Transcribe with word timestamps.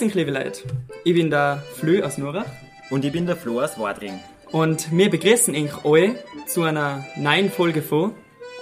Grüß 0.00 0.14
Leute. 0.14 0.62
Ich 1.04 1.12
bin 1.12 1.28
der 1.28 1.62
Flö 1.74 2.02
aus 2.02 2.16
Nurach. 2.16 2.46
Und 2.88 3.04
ich 3.04 3.12
bin 3.12 3.26
der 3.26 3.36
Flo 3.36 3.60
aus 3.60 3.78
Wadring. 3.78 4.18
Und 4.50 4.90
wir 4.96 5.10
begrüßen 5.10 5.54
euch 5.54 5.84
alle 5.84 6.14
zu 6.46 6.62
einer 6.62 7.04
neuen 7.18 7.50
Folge 7.50 7.82
von 7.82 8.14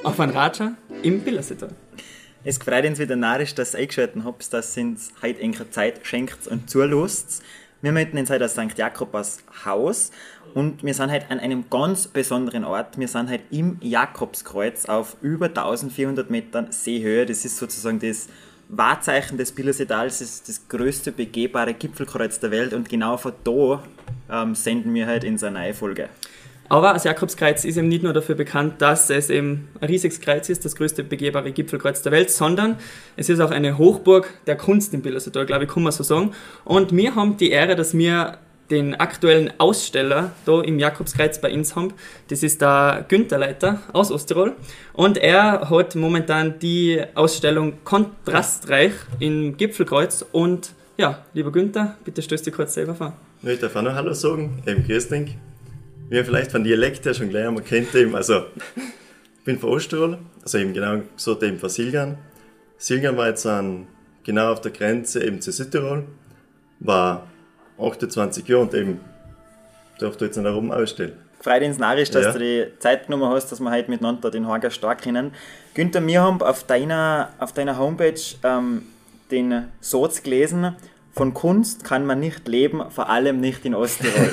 Auf 0.02 0.18
ein 0.18 0.30
Ratscher 0.30 0.72
im 1.04 1.20
Billersitter. 1.20 1.68
Es 2.42 2.58
freut 2.58 2.86
uns 2.86 2.98
wieder 2.98 3.14
narisch, 3.14 3.54
dass 3.54 3.74
ihr 3.74 3.80
eingeschaltet 3.82 4.24
habt, 4.24 4.52
dass 4.52 4.76
ihr 4.76 4.82
uns 4.82 5.12
heute 5.22 5.40
enger 5.40 5.70
Zeit 5.70 6.00
schenkt 6.02 6.48
und 6.48 6.68
zulässt. 6.68 7.44
Wir 7.82 7.92
möchten 7.92 8.18
uns 8.18 8.30
heute 8.30 8.46
aus 8.46 8.54
St. 8.54 8.76
Jakobas 8.76 9.38
Haus 9.64 10.10
und 10.54 10.82
wir 10.82 10.92
sind 10.92 11.12
heute 11.12 11.30
an 11.30 11.38
einem 11.38 11.70
ganz 11.70 12.08
besonderen 12.08 12.64
Ort. 12.64 12.98
Wir 12.98 13.06
sind 13.06 13.30
heute 13.30 13.44
im 13.52 13.78
Jakobskreuz 13.80 14.86
auf 14.86 15.16
über 15.22 15.46
1400 15.46 16.30
Metern 16.30 16.72
Seehöhe. 16.72 17.26
Das 17.26 17.44
ist 17.44 17.58
sozusagen 17.58 18.00
das 18.00 18.26
Wahrzeichen 18.68 19.38
des 19.38 19.54
das 19.54 20.20
ist 20.20 20.48
das 20.48 20.68
größte 20.68 21.12
begehbare 21.12 21.74
Gipfelkreuz 21.74 22.38
der 22.38 22.50
Welt 22.50 22.74
und 22.74 22.88
genau 22.88 23.16
von 23.16 23.32
da 23.44 23.82
ähm, 24.30 24.54
senden 24.54 24.92
wir 24.94 25.06
heute 25.06 25.26
in 25.26 25.38
seine 25.38 25.60
neue 25.60 25.74
Folge. 25.74 26.08
Aber 26.68 26.92
das 26.92 27.04
Jakobskreuz 27.04 27.64
ist 27.64 27.78
eben 27.78 27.88
nicht 27.88 28.02
nur 28.02 28.12
dafür 28.12 28.34
bekannt, 28.34 28.82
dass 28.82 29.08
es 29.08 29.30
eben 29.30 29.68
ein 29.80 29.88
riesiges 29.88 30.20
Kreuz 30.20 30.50
ist, 30.50 30.66
das 30.66 30.76
größte 30.76 31.02
begehbare 31.02 31.50
Gipfelkreuz 31.50 32.02
der 32.02 32.12
Welt, 32.12 32.30
sondern 32.30 32.76
es 33.16 33.30
ist 33.30 33.40
auch 33.40 33.50
eine 33.50 33.78
Hochburg 33.78 34.28
der 34.46 34.56
Kunst 34.56 34.92
im 34.92 35.00
Billersetal, 35.00 35.46
glaube 35.46 35.64
ich, 35.64 35.70
kann 35.70 35.82
man 35.82 35.92
so 35.92 36.02
sagen. 36.04 36.32
Und 36.64 36.94
wir 36.94 37.14
haben 37.14 37.38
die 37.38 37.50
Ehre, 37.50 37.74
dass 37.74 37.96
wir 37.96 38.38
den 38.70 38.94
aktuellen 38.94 39.52
Aussteller 39.58 40.32
da 40.44 40.60
im 40.60 40.78
Jakobskreuz 40.78 41.40
bei 41.40 41.50
haben. 41.50 41.94
Das 42.28 42.42
ist 42.42 42.60
der 42.60 43.04
Günther 43.08 43.38
Leiter 43.38 43.80
aus 43.92 44.10
Osttirol. 44.10 44.54
Und 44.92 45.18
er 45.18 45.70
hat 45.70 45.94
momentan 45.94 46.58
die 46.58 47.02
Ausstellung 47.14 47.84
Kontrastreich 47.84 48.92
im 49.18 49.56
Gipfelkreuz. 49.56 50.24
Und 50.32 50.72
ja, 50.96 51.24
lieber 51.32 51.52
Günther, 51.52 51.96
bitte 52.04 52.22
stößt 52.22 52.46
dich 52.46 52.54
kurz 52.54 52.74
selber 52.74 52.94
vor. 52.94 53.16
Ich 53.42 53.60
darf 53.60 53.74
auch 53.76 53.82
noch 53.82 53.94
Hallo 53.94 54.12
sagen, 54.12 54.62
eben 54.66 54.84
dich. 54.84 55.36
Wie 56.08 56.16
ihr 56.16 56.24
vielleicht 56.24 56.50
von 56.50 56.64
Dialekt 56.64 57.04
her 57.04 57.14
schon 57.14 57.28
gleich 57.28 57.46
einmal 57.46 57.62
kennt, 57.62 57.94
eben, 57.94 58.16
also 58.16 58.44
ich 58.76 59.44
bin 59.44 59.58
von 59.58 59.70
Osttirol, 59.70 60.18
also 60.42 60.58
eben 60.58 60.72
genau 60.72 61.02
so 61.16 61.40
eben 61.40 61.58
von 61.58 61.68
Silgan. 61.68 62.18
Silgan 62.78 63.16
war 63.16 63.28
jetzt 63.28 63.46
an, 63.46 63.86
genau 64.24 64.52
auf 64.52 64.60
der 64.60 64.72
Grenze 64.72 65.22
eben 65.22 65.40
zu 65.40 65.52
Südtirol, 65.52 66.04
war 66.80 67.28
28 67.80 68.46
Jahre 68.48 68.62
und 68.62 68.74
eben 68.74 69.00
durfte 69.98 70.26
jetzt 70.26 70.36
noch 70.36 70.44
herum 70.44 70.70
ausstellen. 70.70 71.12
Freut 71.40 71.62
uns 71.62 71.78
narisch, 71.78 72.10
dass 72.10 72.24
ja. 72.24 72.32
du 72.32 72.38
die 72.38 72.66
Zeit 72.80 73.06
genommen 73.06 73.28
hast, 73.32 73.52
dass 73.52 73.60
wir 73.60 73.70
heute 73.70 73.90
miteinander 73.90 74.30
den 74.30 74.46
Hager 74.48 74.70
stark 74.70 75.02
kennen. 75.02 75.32
Günther, 75.74 76.04
wir 76.04 76.20
haben 76.20 76.42
auf 76.42 76.64
deiner, 76.64 77.30
auf 77.38 77.52
deiner 77.52 77.78
Homepage 77.78 78.20
ähm, 78.42 78.82
den 79.30 79.68
Satz 79.80 80.22
gelesen, 80.22 80.74
von 81.18 81.34
Kunst 81.34 81.82
kann 81.82 82.06
man 82.06 82.20
nicht 82.20 82.46
leben, 82.46 82.80
vor 82.90 83.08
allem 83.08 83.40
nicht 83.40 83.64
in 83.64 83.74
Osttirol. 83.74 84.30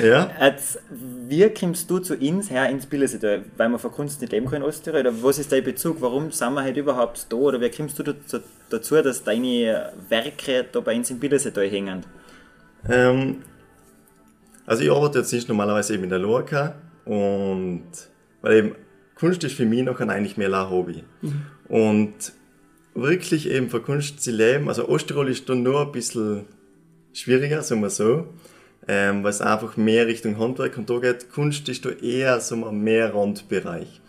ja. 0.02 0.30
Jetzt, 0.40 0.80
wie 0.90 1.48
kommst 1.50 1.88
du 1.88 2.00
zu 2.00 2.16
uns 2.16 2.50
her 2.50 2.68
ins 2.68 2.86
Billersetal? 2.86 3.44
Weil 3.56 3.68
man 3.68 3.78
von 3.78 3.92
Kunst 3.92 4.20
nicht 4.20 4.32
leben 4.32 4.46
kann 4.46 4.62
in 4.62 4.68
Osttirol? 4.68 5.00
Oder 5.02 5.22
was 5.22 5.38
ist 5.38 5.52
dein 5.52 5.62
Bezug? 5.62 5.98
Warum 6.00 6.32
sind 6.32 6.54
wir 6.54 6.64
heute 6.64 6.80
überhaupt 6.80 7.26
da? 7.30 7.36
Oder 7.36 7.60
wie 7.60 7.70
kommst 7.70 8.00
du 8.00 8.14
dazu, 8.68 9.00
dass 9.00 9.22
deine 9.22 9.92
Werke 10.08 10.64
da 10.72 10.80
bei 10.80 10.96
uns 10.96 11.08
im 11.10 11.20
Billersetal 11.20 11.68
hängen? 11.68 12.04
Ähm, 12.88 13.36
also 14.66 14.82
ich 14.82 14.90
arbeite 14.90 15.18
jetzt 15.20 15.32
nicht 15.32 15.48
normalerweise 15.48 15.94
eben 15.94 16.04
in 16.04 16.10
der 16.10 16.18
Lorca 16.18 16.74
und 17.04 17.84
weil 18.42 18.56
eben 18.56 18.74
Kunst 19.14 19.42
ist 19.44 19.54
für 19.54 19.64
mich 19.64 19.82
noch 19.82 20.00
ein 20.00 20.10
eigentlich 20.10 20.36
mehr 20.36 20.52
ein 20.52 20.70
Hobby. 20.70 21.04
Mhm. 21.22 21.42
Und 21.68 22.32
wirklich 22.94 23.48
eben 23.48 23.70
von 23.70 23.82
Kunst 23.82 24.22
zu 24.22 24.30
leben, 24.30 24.68
also 24.68 24.88
Osttirol 24.88 25.28
ist 25.28 25.48
da 25.48 25.54
nur 25.54 25.82
ein 25.82 25.92
bisschen 25.92 26.44
schwieriger, 27.12 27.62
sagen 27.62 27.80
wir 27.80 27.90
so, 27.90 28.28
ähm, 28.88 29.22
weil 29.22 29.30
es 29.30 29.40
einfach 29.40 29.76
mehr 29.76 30.06
Richtung 30.06 30.38
Handwerk 30.38 30.76
und 30.78 30.90
da 30.90 30.98
geht. 30.98 31.30
Kunst 31.30 31.68
ist 31.68 31.84
da 31.84 31.90
eher 31.90 32.40
so 32.40 32.66
ein 32.66 32.80
mehr 32.80 33.14
Randbereich. 33.14 34.00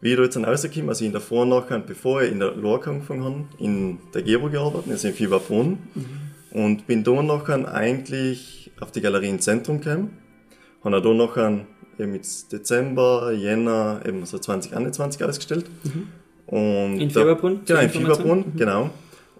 Wie 0.00 0.10
ich 0.10 0.16
da 0.16 0.22
jetzt 0.22 0.36
dann 0.36 0.44
rauskomme, 0.44 0.88
also 0.88 1.04
in 1.04 1.12
der 1.12 1.20
Vor- 1.20 1.42
und 1.42 1.50
Nachhinein, 1.50 1.84
bevor 1.86 2.22
ich 2.22 2.32
in 2.32 2.38
der 2.38 2.52
Lorca 2.52 2.90
angefangen 2.90 3.24
habe, 3.24 3.44
in 3.58 3.98
der 4.14 4.22
Gebo 4.22 4.48
gearbeitet, 4.48 4.90
also 4.90 5.08
in 5.08 5.14
Fieberbrunn. 5.14 5.78
Mhm. 5.94 6.29
Und 6.52 6.86
bin 6.86 7.04
da 7.04 7.22
nachher 7.22 7.72
eigentlich 7.72 8.72
auf 8.80 8.90
die 8.90 9.00
Galerie 9.00 9.28
im 9.28 9.40
Zentrum 9.40 9.80
gekommen. 9.80 10.18
Habe 10.82 11.00
da 11.00 11.12
nachher 11.12 11.66
eben 11.98 12.14
jetzt 12.14 12.52
Dezember, 12.52 13.32
Jänner, 13.32 14.00
eben 14.06 14.24
so 14.24 14.38
2021 14.38 15.22
ausgestellt. 15.22 15.66
Mhm. 15.84 16.08
Und 16.46 17.00
in 17.00 17.10
Fieberbrunn? 17.10 17.60
Genau, 17.64 17.80
in 17.80 17.90
Fieberbrunn, 17.90 18.38
mhm. 18.38 18.56
genau. 18.56 18.90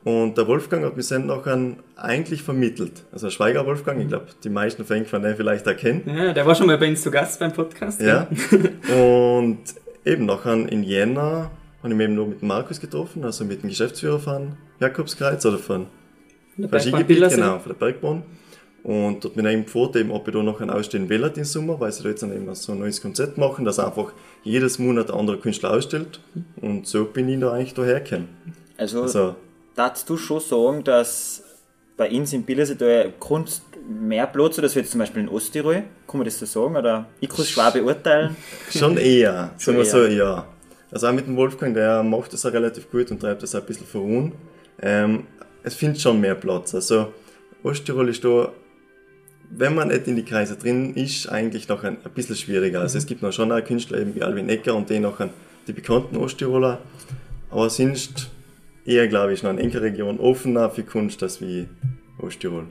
Und 0.03 0.39
der 0.39 0.47
Wolfgang 0.47 0.85
hat 0.85 0.97
mich 0.97 1.09
dann 1.09 1.27
nachher 1.27 1.59
eigentlich 1.97 2.43
vermittelt. 2.43 3.05
Also 3.13 3.29
Schweiger 3.29 3.67
Wolfgang, 3.67 3.99
ich 3.99 4.07
mhm. 4.07 4.11
glaube, 4.11 4.27
die 4.43 4.49
meisten 4.49 4.85
Fans 4.85 5.11
von 5.11 5.23
dem 5.23 5.37
vielleicht 5.37 5.67
erkennen. 5.67 6.03
Ja, 6.07 6.33
der 6.33 6.47
war 6.47 6.55
schon 6.55 6.69
mal 6.69 6.79
bei 6.79 6.89
uns 6.89 7.03
zu 7.03 7.11
Gast 7.11 7.41
beim 7.41 7.53
Podcast. 7.53 8.01
Ja. 8.01 8.27
und 8.95 9.59
eben 10.05 10.27
nachher 10.27 10.55
in 10.71 10.85
Jänner 10.85 11.51
habe 11.83 11.93
ich 11.93 11.95
mich 11.95 12.05
eben 12.05 12.15
noch 12.15 12.27
mit 12.27 12.43
Markus 12.43 12.81
getroffen, 12.81 13.25
also 13.25 13.45
mit 13.45 13.63
dem 13.63 13.69
Geschäftsführer 13.71 14.19
von 14.19 14.53
Jakobskreuz 14.81 15.45
oder 15.45 15.59
von 15.59 15.87
von 16.69 16.81
Skigebiet, 16.81 17.29
genau, 17.31 17.59
von 17.59 17.73
der 17.73 17.79
Bergbahn. 17.79 18.23
Und 18.83 19.25
dort 19.25 19.35
bin 19.35 19.45
ich 19.47 19.53
eben 19.53 20.11
ob 20.11 20.27
ich 20.27 20.35
da 20.35 20.43
noch 20.43 20.61
einen 20.61 20.71
ausstellen 20.71 21.09
will 21.09 21.31
im 21.37 21.45
Sommer, 21.45 21.79
weil 21.79 21.93
sie 21.93 22.03
da 22.03 22.09
jetzt 22.09 22.23
dann 22.23 22.35
eben 22.35 22.55
so 22.55 22.73
ein 22.73 22.79
neues 22.79 23.03
Konzept 23.03 23.37
machen, 23.37 23.65
dass 23.65 23.79
einfach 23.79 24.13
jedes 24.43 24.79
Monat 24.79 25.11
ein 25.11 25.19
anderer 25.19 25.37
Künstler 25.37 25.73
ausstellt. 25.73 26.21
Und 26.61 26.87
so 26.87 27.05
bin 27.05 27.29
ich 27.29 27.41
da 27.41 27.53
eigentlich 27.53 27.75
daher 27.75 28.01
gekommen. 28.01 28.29
Also, 28.79 29.03
also 29.03 29.35
darfst 29.75 30.09
du 30.09 30.17
schon 30.17 30.41
sagen, 30.41 30.83
dass 30.85 31.43
bei 31.97 32.11
uns 32.11 32.33
in 32.33 32.45
Billersetal 32.45 33.13
Kunst 33.19 33.63
mehr 33.87 34.27
Platz 34.27 34.57
hat 34.57 34.65
als 34.65 34.75
jetzt 34.75 34.91
zum 34.91 35.01
Beispiel 35.01 35.23
in 35.23 35.29
Osttirol? 35.29 35.83
Kann 36.07 36.19
man 36.19 36.25
das 36.25 36.39
so 36.39 36.47
sagen? 36.47 36.77
Oder 36.77 37.07
ich 37.21 37.29
kann 37.29 37.41
es 37.41 37.51
schwer 37.51 37.71
beurteilen? 37.71 38.37
Schon 38.71 38.97
eher, 38.97 39.51
sagen 39.59 39.77
wir 39.77 39.85
so, 39.85 40.05
ja. 40.07 40.47
Also 40.91 41.07
auch 41.07 41.13
mit 41.13 41.27
dem 41.27 41.37
Wolfgang, 41.37 41.75
der 41.75 42.03
macht 42.03 42.33
das 42.33 42.45
auch 42.47 42.53
relativ 42.53 42.91
gut 42.91 43.11
und 43.11 43.21
treibt 43.21 43.43
das 43.43 43.55
auch 43.55 43.61
ein 43.61 43.67
bisschen 43.67 43.87
voran. 43.87 44.33
Ähm, 44.81 45.27
es 45.63 45.75
findet 45.75 46.01
schon 46.01 46.21
mehr 46.21 46.35
Platz. 46.35 46.75
Also 46.75 47.13
Osttirol 47.63 48.09
ist 48.09 48.25
da, 48.25 48.53
wenn 49.51 49.75
man 49.75 49.89
nicht 49.89 50.07
in 50.07 50.17
die 50.17 50.25
Kreise 50.25 50.57
drin 50.57 50.95
ist, 50.95 51.29
eigentlich 51.29 51.69
noch 51.69 51.85
ein, 51.85 51.99
ein 52.05 52.11
bisschen 52.13 52.37
schwieriger. 52.37 52.81
Also 52.81 52.97
mhm. 52.97 52.99
es 52.99 53.07
gibt 53.07 53.23
noch 53.23 53.33
schon 53.33 53.53
auch 53.53 53.65
Künstler 53.65 53.99
eben 53.99 54.15
wie 54.15 54.23
Alvin 54.23 54.49
Ecker 54.49 54.75
und 54.75 54.91
die 54.91 54.99
noch 54.99 55.21
die 55.67 55.73
bekannten 55.73 56.17
Osttiroler, 56.17 56.81
aber 57.51 57.69
sonst 57.71 58.31
eher, 58.85 59.09
glaube 59.09 59.33
ich, 59.33 59.43
noch 59.43 59.51
eine 59.51 59.61
enge 59.61 59.81
Region 59.81 60.19
offener 60.19 60.71
für 60.71 60.83
Kunst 60.83 61.23
als 61.23 61.41
wie 61.41 61.69
Osttirol. 62.19 62.67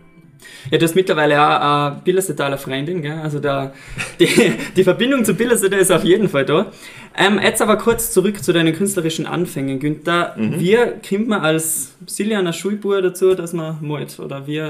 Ja, 0.71 0.77
du 0.77 0.85
hast 0.85 0.95
mittlerweile 0.95 1.41
auch 1.41 1.91
eine 1.91 2.01
Billersettaler 2.03 2.57
Freundin, 2.57 3.01
gell? 3.01 3.19
also 3.23 3.39
da, 3.39 3.73
die, 4.19 4.53
die 4.75 4.83
Verbindung 4.83 5.25
zu 5.25 5.33
Billersetal 5.33 5.79
ist 5.79 5.91
auf 5.91 6.03
jeden 6.03 6.29
Fall 6.29 6.45
da. 6.45 6.71
Ähm, 7.17 7.39
jetzt 7.43 7.61
aber 7.61 7.77
kurz 7.77 8.11
zurück 8.11 8.41
zu 8.43 8.53
deinen 8.53 8.73
künstlerischen 8.73 9.25
Anfängen, 9.25 9.79
Günther. 9.79 10.35
Mhm. 10.37 10.59
Wie 10.59 10.77
kommt 11.07 11.27
man 11.27 11.41
als 11.41 11.95
Silianer 12.05 12.53
Schulbauer 12.53 13.01
dazu, 13.01 13.33
dass 13.35 13.51
man 13.51 13.77
malt? 13.81 14.19
Oder 14.19 14.47
wie 14.47 14.63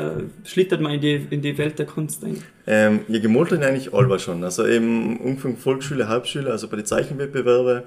schlittert 0.46 0.82
man 0.82 0.94
in 0.94 1.02
die, 1.02 1.28
in 1.30 1.42
die 1.42 1.58
Welt 1.58 1.78
der 1.78 1.86
Kunst 1.86 2.24
ein? 2.24 2.42
Ähm, 2.66 3.02
ja, 3.08 3.20
gemalt 3.20 3.52
habe 3.52 3.66
eigentlich 3.66 3.94
alle 3.94 4.20
schon. 4.20 4.44
Also 4.44 4.66
eben 4.66 5.18
Umfang 5.18 5.58
Volksschule, 5.58 6.08
Hauptschule, 6.08 6.50
also 6.52 6.68
bei 6.68 6.78
den 6.78 6.86
Zeichenwettbewerben, 6.86 7.84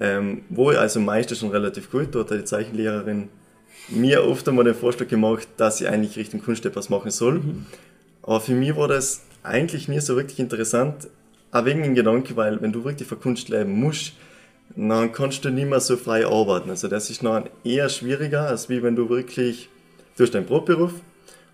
ähm, 0.00 0.42
wo 0.48 0.70
ich 0.70 0.78
also 0.78 1.00
meistens 1.00 1.38
schon 1.38 1.50
relativ 1.50 1.90
gut, 1.90 2.08
dort 2.12 2.30
die 2.30 2.44
Zeichenlehrerin 2.44 3.28
mir 3.88 4.24
oft 4.24 4.48
einmal 4.48 4.64
den 4.64 4.74
Vorschlag 4.74 5.08
gemacht, 5.08 5.48
dass 5.56 5.80
ich 5.80 5.88
eigentlich 5.88 6.16
Richtung 6.16 6.42
Kunst 6.42 6.64
etwas 6.64 6.88
machen 6.88 7.10
soll. 7.10 7.34
Mhm. 7.34 7.66
Aber 8.22 8.40
für 8.40 8.54
mich 8.54 8.74
war 8.76 8.88
das 8.88 9.22
eigentlich 9.42 9.88
nie 9.88 10.00
so 10.00 10.16
wirklich 10.16 10.38
interessant, 10.38 11.08
auch 11.52 11.64
wegen 11.64 11.82
dem 11.82 11.94
Gedanke, 11.94 12.36
weil 12.36 12.60
wenn 12.60 12.72
du 12.72 12.84
wirklich 12.84 13.08
für 13.08 13.16
Kunst 13.16 13.48
leben 13.48 13.72
musst, 13.72 14.14
dann 14.76 15.12
kannst 15.12 15.44
du 15.44 15.50
nicht 15.50 15.68
mehr 15.68 15.80
so 15.80 15.96
frei 15.96 16.26
arbeiten. 16.26 16.70
Also 16.70 16.88
das 16.88 17.10
ist 17.10 17.22
noch 17.22 17.44
eher 17.62 17.88
schwieriger, 17.88 18.48
als 18.48 18.68
wie 18.68 18.82
wenn 18.82 18.96
du 18.96 19.08
wirklich, 19.08 19.68
du 20.16 20.24
hast 20.24 20.34
deinen 20.34 20.46
Brotberuf 20.46 20.92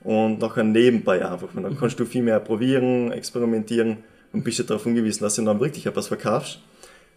und 0.02 0.40
nachher 0.40 0.64
nebenbei 0.64 1.28
einfach, 1.28 1.48
dann 1.54 1.64
mhm. 1.64 1.78
kannst 1.78 2.00
du 2.00 2.06
viel 2.06 2.22
mehr 2.22 2.40
probieren, 2.40 3.12
experimentieren 3.12 3.98
und 4.32 4.44
bist 4.44 4.58
ja 4.58 4.64
darauf 4.64 4.86
angewiesen, 4.86 5.22
dass 5.22 5.34
du 5.34 5.44
dann 5.44 5.60
wirklich 5.60 5.86
etwas 5.86 6.08
verkaufst. 6.08 6.60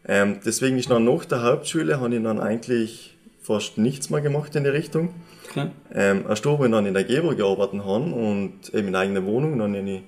Ähm, 0.06 0.40
deswegen 0.46 0.78
ist 0.78 0.90
dann 0.90 1.06
nach 1.06 1.24
der 1.26 1.44
Hauptschule, 1.44 2.00
habe 2.02 2.14
ich 2.14 2.24
dann 2.24 2.42
eigentlich 2.42 3.13
fast 3.44 3.78
nichts 3.78 4.10
mehr 4.10 4.22
gemacht 4.22 4.56
in 4.56 4.64
die 4.64 4.70
Richtung. 4.70 5.14
Okay. 5.50 5.68
Ähm, 5.94 6.26
erst 6.28 6.46
wo 6.46 6.64
ich 6.64 6.72
dann 6.72 6.86
in 6.86 6.94
der 6.94 7.04
Geber 7.04 7.36
gearbeitet 7.36 7.84
habe 7.84 8.06
und 8.06 8.74
eben 8.74 8.88
in 8.88 8.96
eigener 8.96 9.26
Wohnung, 9.26 9.60
dann 9.60 9.76
habe 9.76 9.90
ich 9.90 10.02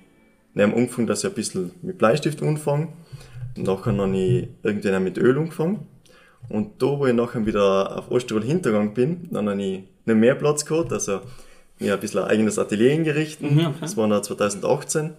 neben 0.54 0.74
angefangen, 0.74 1.06
dass 1.06 1.22
ich 1.22 1.30
ein 1.30 1.34
bisschen 1.34 1.70
mit 1.82 1.98
Bleistift 1.98 2.42
anfange. 2.42 2.88
Und 3.56 3.64
nachher 3.64 3.96
habe 3.96 4.16
ich 4.16 4.48
irgendwann 4.62 5.04
mit 5.04 5.18
Öl 5.18 5.38
angefangen. 5.38 5.86
Und 6.48 6.80
da, 6.82 6.86
wo 6.86 7.06
ich 7.06 7.14
nachher 7.14 7.44
wieder 7.44 7.98
auf 7.98 8.10
Osttirol 8.10 8.42
hintergegangen 8.42 8.94
bin, 8.94 9.28
dann 9.30 9.48
habe 9.48 9.62
ich 9.62 9.82
nicht 10.04 10.16
mehr 10.16 10.34
Platz 10.34 10.64
gehabt, 10.64 10.92
also 10.92 11.20
mir 11.78 11.94
ein 11.94 12.00
bisschen 12.00 12.22
ein 12.22 12.30
eigenes 12.30 12.58
Atelier 12.58 12.92
eingerichtet. 12.92 13.50
Mhm, 13.50 13.66
okay. 13.66 13.76
Das 13.80 13.96
war 13.96 14.08
dann 14.08 14.22
2018. 14.22 15.12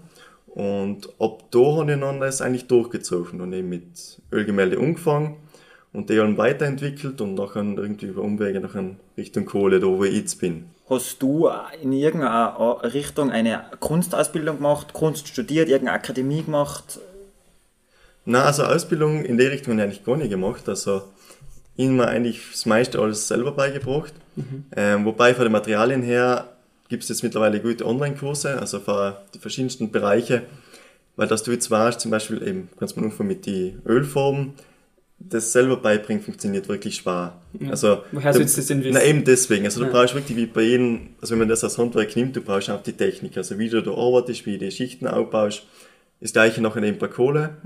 Und 0.48 1.10
ab 1.20 1.44
da 1.52 1.60
habe 1.60 1.94
ich 1.94 2.00
dann 2.00 2.20
das 2.20 2.42
eigentlich 2.42 2.68
durchgezogen 2.68 3.42
und 3.42 3.54
eben 3.54 3.70
mit 3.70 4.22
Ölgemälde 4.32 4.80
angefangen 4.80 5.36
und 5.98 6.12
die 6.12 6.20
haben 6.20 6.38
weiterentwickelt 6.38 7.20
und 7.22 7.34
nachher 7.34 7.64
irgendwie 7.64 8.06
über 8.06 8.22
Umwege 8.22 8.60
nachher 8.60 8.92
Richtung 9.18 9.46
Kohle, 9.46 9.80
da 9.80 9.88
wo 9.88 10.04
ich 10.04 10.14
jetzt 10.14 10.40
bin. 10.40 10.66
Hast 10.88 11.24
du 11.24 11.50
in 11.82 11.92
irgendeiner 11.92 12.80
Richtung 12.84 13.32
eine 13.32 13.66
Kunstausbildung 13.80 14.58
gemacht, 14.58 14.94
Kunst 14.94 15.28
studiert, 15.28 15.70
irgendeine 15.70 15.98
Akademie 15.98 16.44
gemacht? 16.44 17.00
Na, 18.26 18.44
also 18.44 18.64
Ausbildung 18.64 19.26
in 19.26 19.40
der 19.40 19.50
Richtung 19.50 19.74
habe 19.74 19.80
ich 19.80 19.84
eigentlich 19.86 20.06
gar 20.06 20.18
nicht 20.18 20.30
gemacht. 20.30 20.70
Also 20.70 21.02
immer 21.78 22.08
eigentlich 22.08 22.42
das 22.52 22.68
meiste 22.68 23.00
alles 23.00 23.28
selber 23.28 23.54
beigebracht. 23.54 24.14
Mhm. 24.36 24.66
Ähm, 24.76 25.04
wobei 25.04 25.34
von 25.34 25.46
den 25.46 25.52
Materialien 25.52 26.04
her 26.04 26.48
gibt 26.90 27.02
es 27.02 27.10
jetzt 27.10 27.24
mittlerweile 27.24 27.60
gute 27.60 27.88
Online-Kurse, 27.88 28.60
also 28.60 28.80
für 28.80 29.24
die 29.34 29.40
verschiedensten 29.40 29.92
Bereiche. 29.92 30.44
Weil 31.16 31.28
das 31.28 31.42
du 31.42 31.52
jetzt 31.52 31.72
warst, 31.72 32.02
zum 32.02 32.12
Beispiel 32.12 32.48
eben, 32.48 32.70
kannst 32.78 32.96
man 32.98 33.06
anfangen 33.06 33.30
mit 33.30 33.48
die 33.48 33.80
Ölformen, 33.84 34.54
das 35.20 35.52
selber 35.52 35.78
beibringen 35.78 36.24
funktioniert 36.24 36.70
wirklich 36.70 36.96
schwer. 36.98 37.40
Ja. 37.60 37.72
Also, 37.72 38.04
Woher 38.12 38.34
sollst 38.34 38.56
du 38.56 38.62
das 38.62 38.68
denn 38.68 38.84
wissen? 38.84 38.94
Na 38.94 39.04
eben 39.04 39.24
deswegen. 39.24 39.66
Also 39.66 39.80
du 39.80 39.88
ja. 39.88 39.92
brauchst 39.92 40.14
wirklich 40.14 40.38
wie 40.38 40.46
bei 40.46 40.62
jedem, 40.62 41.10
also 41.20 41.32
wenn 41.32 41.40
man 41.40 41.50
das 41.50 41.64
als 41.64 41.78
Handwerk 41.78 42.16
nimmt, 42.16 42.36
du 42.36 42.42
brauchst 42.42 42.70
auch 42.70 42.84
die 42.84 42.94
Technik. 42.94 43.36
Also 43.38 43.58
wie 43.58 43.70
du 43.70 43.82
da 43.82 43.92
arbeitest, 43.92 44.46
wie 44.46 44.58
du 44.58 44.66
die 44.66 44.72
Schichten 44.72 45.08
aufbaust. 45.08 45.64
Das 46.22 46.34
gleiche 46.34 46.62
noch 46.62 46.76
eben 46.78 46.98
bei 46.98 47.08
Kohle 47.08 47.58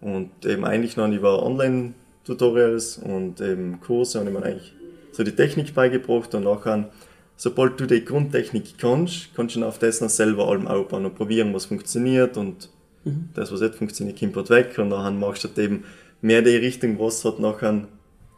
mhm. 0.00 0.12
und 0.12 0.46
eben 0.46 0.64
eigentlich 0.64 0.96
noch 0.96 1.08
über 1.08 1.44
Online-Tutorials 1.44 2.98
und 2.98 3.40
eben 3.40 3.80
Kurse 3.80 4.20
und 4.20 4.28
ich 4.28 4.36
eigentlich 4.36 4.74
so 5.12 5.22
die 5.22 5.34
Technik 5.34 5.74
beigebracht 5.74 6.34
und 6.34 6.44
nachher, 6.44 6.90
sobald 7.36 7.78
du 7.78 7.86
die 7.86 8.04
Grundtechnik 8.04 8.78
kannst, 8.78 9.34
kannst 9.34 9.54
du 9.54 9.60
dann 9.60 9.68
auf 9.68 9.78
das 9.78 10.00
noch 10.00 10.08
selber 10.08 10.48
allem 10.48 10.66
aufbauen 10.66 11.06
und 11.06 11.14
probieren, 11.14 11.54
was 11.54 11.66
funktioniert 11.66 12.36
und 12.36 12.68
mhm. 13.04 13.28
das, 13.34 13.52
was 13.52 13.60
nicht 13.60 13.76
funktioniert, 13.76 14.18
kommt 14.18 14.36
halt 14.36 14.50
weg 14.50 14.78
und 14.78 14.90
dann 14.90 15.18
machst 15.20 15.44
du 15.44 15.48
halt 15.48 15.58
eben 15.58 15.84
mehr 16.20 16.42
die 16.42 16.56
Richtung, 16.56 16.98
was 16.98 17.24
hat 17.24 17.38
nachher 17.38 17.86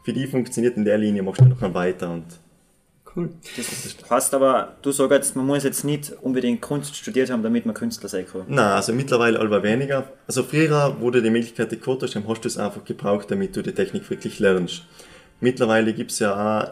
für 0.03 0.13
die 0.13 0.27
funktioniert 0.27 0.77
in 0.77 0.85
der 0.85 0.97
Linie, 0.97 1.23
machst 1.23 1.41
du 1.41 1.45
nachher 1.45 1.73
weiter 1.73 2.11
und 2.11 2.25
Cool. 3.15 3.29
Das 3.55 4.09
heißt 4.09 4.33
aber, 4.33 4.75
du 4.81 4.91
sagst 4.91 5.11
jetzt, 5.11 5.35
man 5.35 5.45
muss 5.45 5.63
jetzt 5.63 5.83
nicht 5.83 6.13
unbedingt 6.21 6.61
Kunst 6.61 6.95
studiert 6.95 7.29
haben, 7.29 7.43
damit 7.43 7.65
man 7.65 7.75
Künstler 7.75 8.09
sein 8.09 8.25
kann. 8.25 8.45
Nein, 8.47 8.71
also 8.71 8.91
mittlerweile 8.91 9.39
aber 9.39 9.61
weniger. 9.61 10.11
Also 10.25 10.41
früher 10.41 10.99
wurde 10.99 11.21
die 11.21 11.29
Möglichkeit 11.29 11.69
gekocht, 11.69 12.01
dann 12.15 12.27
hast 12.27 12.41
du 12.41 12.47
es 12.47 12.57
einfach 12.57 12.83
gebraucht, 12.83 13.29
damit 13.29 13.55
du 13.55 13.61
die 13.61 13.73
Technik 13.73 14.09
wirklich 14.09 14.39
lernst. 14.39 14.87
Mittlerweile 15.41 15.93
gibt 15.93 16.11
es 16.11 16.19
ja 16.19 16.33
auch 16.63 16.71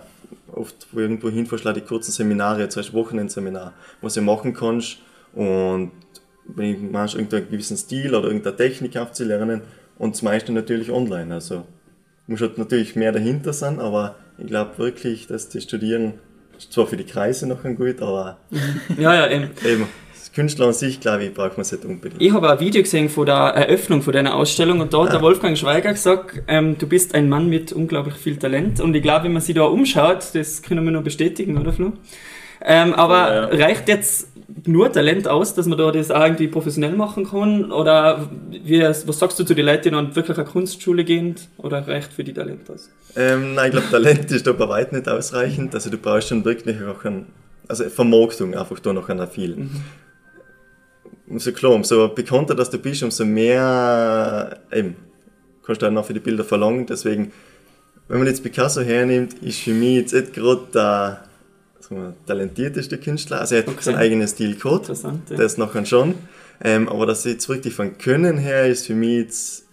oft 0.58 0.88
wo 0.92 1.00
irgendwo 1.00 1.30
hinverschlägt 1.30 1.78
die 1.78 1.82
kurzen 1.82 2.12
Seminare, 2.12 2.68
zum 2.70 2.82
Beispiel 2.82 3.00
Wochenendseminar, 3.00 3.74
was 4.02 4.16
du 4.16 4.22
machen 4.22 4.54
kannst 4.54 4.98
und 5.34 5.92
wenn 6.46 6.88
du 6.88 6.92
machst 6.92 7.16
irgendeinen 7.16 7.50
gewissen 7.50 7.78
Stil 7.78 8.16
oder 8.16 8.28
irgendeine 8.28 8.56
Technik 8.56 8.98
aufzulernen 8.98 9.62
und 10.02 10.16
das 10.16 10.24
meiste 10.24 10.52
natürlich 10.52 10.92
online. 10.92 11.32
Also 11.32 11.64
muss 12.26 12.42
halt 12.42 12.58
natürlich 12.58 12.96
mehr 12.96 13.12
dahinter 13.12 13.54
sein, 13.54 13.80
aber 13.80 14.16
ich 14.40 14.48
glaube 14.48 14.78
wirklich, 14.80 15.28
dass 15.28 15.48
die 15.48 15.62
Studieren 15.62 16.14
zwar 16.72 16.88
für 16.88 16.98
die 16.98 17.04
Kreise 17.04 17.48
noch 17.48 17.64
ein 17.66 17.76
gut, 17.76 18.02
aber 18.02 18.38
ja, 18.98 19.14
ja, 19.14 19.30
eben. 19.30 19.50
eben 19.66 19.88
das 20.12 20.32
Künstler 20.32 20.68
an 20.68 20.74
sich, 20.74 21.00
glaube 21.00 21.26
ich, 21.26 21.34
braucht 21.34 21.52
man 21.52 21.62
es 21.62 21.72
nicht 21.72 21.86
unbedingt. 21.86 22.20
Ich 22.20 22.34
habe 22.34 22.50
ein 22.50 22.60
Video 22.60 22.82
gesehen 22.82 23.10
von 23.10 23.28
der 23.28 23.36
Eröffnung 23.36 24.02
von 24.02 24.14
deiner 24.14 24.36
Ausstellung 24.36 24.80
und 24.80 24.92
da 24.92 25.02
hat 25.02 25.10
ah. 25.10 25.12
der 25.12 25.22
Wolfgang 25.22 25.56
Schweiger 25.56 25.92
gesagt, 25.92 26.42
ähm, 26.48 26.78
du 26.80 26.88
bist 26.88 27.14
ein 27.14 27.30
Mann 27.30 27.48
mit 27.48 27.72
unglaublich 27.72 28.16
viel 28.16 28.38
Talent 28.38 28.80
und 28.80 28.96
ich 28.96 29.04
glaube, 29.04 29.26
wenn 29.26 29.34
man 29.34 29.42
sich 29.44 29.54
da 29.54 29.66
umschaut, 29.66 30.34
das 30.34 30.64
können 30.64 30.84
wir 30.84 30.92
nur 30.92 31.04
bestätigen, 31.04 31.60
oder 31.60 31.74
Flo? 31.74 31.94
Ähm, 32.64 32.94
aber 32.94 33.34
ja, 33.34 33.54
ja. 33.54 33.66
reicht 33.66 33.88
jetzt 33.88 34.31
nur 34.66 34.92
Talent 34.92 35.28
aus, 35.28 35.54
dass 35.54 35.66
man 35.66 35.78
da 35.78 35.92
das 35.92 36.12
auch 36.12 36.24
irgendwie 36.24 36.48
professionell 36.48 36.94
machen 36.94 37.26
kann? 37.26 37.72
Oder 37.72 38.30
wie, 38.50 38.82
was 38.82 39.20
sagst 39.20 39.40
du 39.40 39.44
zu 39.44 39.54
den 39.54 39.66
Leuten, 39.66 39.84
die 39.84 39.90
dann 39.92 40.16
wirklich 40.16 40.38
eine 40.38 40.48
Kunstschule 40.48 41.04
gehen? 41.04 41.36
Oder 41.58 41.88
reicht 41.88 42.14
für 42.14 42.24
die 42.24 42.34
Talent 42.34 42.70
aus? 42.70 42.90
Ähm, 43.16 43.56
nein, 43.56 43.68
ich 43.68 43.72
glaube, 43.72 43.90
Talent 43.90 44.32
ist 44.32 44.48
da 44.48 44.54
bei 44.54 44.68
weitem 44.68 45.00
nicht 45.00 45.10
ausreichend. 45.10 45.74
Also 45.74 45.90
du 45.90 45.98
brauchst 45.98 46.30
schon 46.30 46.46
wirklich 46.46 46.78
auch 46.84 47.04
ein, 47.06 47.28
also 47.68 47.86
Vermarktung 47.90 48.56
einfach 48.56 48.80
da 48.80 48.94
noch 48.94 49.10
einer 49.10 49.28
viel. 49.28 49.56
Mhm. 49.56 49.82
Umso 51.28 51.52
klar, 51.54 51.72
umso 51.72 52.10
bekannter 52.10 52.56
dass 52.56 52.70
du 52.70 52.78
bist, 52.78 53.04
umso 53.04 53.24
mehr 53.24 54.60
eben, 54.72 54.96
kannst 55.66 55.82
du 55.82 55.86
dann 55.86 55.98
auch 55.98 56.06
für 56.06 56.14
die 56.14 56.20
Bilder 56.20 56.44
verlangen. 56.44 56.86
Deswegen, 56.86 57.32
wenn 58.10 58.20
man 58.20 58.28
jetzt 58.28 58.44
Picasso 58.44 58.82
hernimmt, 58.82 59.36
ist 59.42 59.60
für 59.60 59.72
mich 59.72 59.96
jetzt 59.96 60.14
nicht 60.14 60.34
gerade 60.34 60.68
der 60.74 61.24
der 61.98 62.14
talentierteste 62.26 62.98
Künstler. 62.98 63.42
Also 63.42 63.56
er 63.56 63.62
hat 63.62 63.68
okay. 63.68 63.78
seinen 63.82 63.98
eigenen 63.98 64.28
Stil 64.28 64.56
gehabt, 64.56 64.90
ja. 64.90 65.14
das 65.36 65.58
nachher 65.58 65.86
schon. 65.86 66.16
Ähm, 66.64 66.90
aber 66.90 67.06
das 67.06 67.24
jetzt 67.26 67.48
wirklich 67.50 67.74
von 67.74 67.98
Können 67.98 68.38
her 68.38 68.68
ist 68.68 68.88
für 68.88 68.94
mich 68.94 69.18
jetzt 69.18 69.66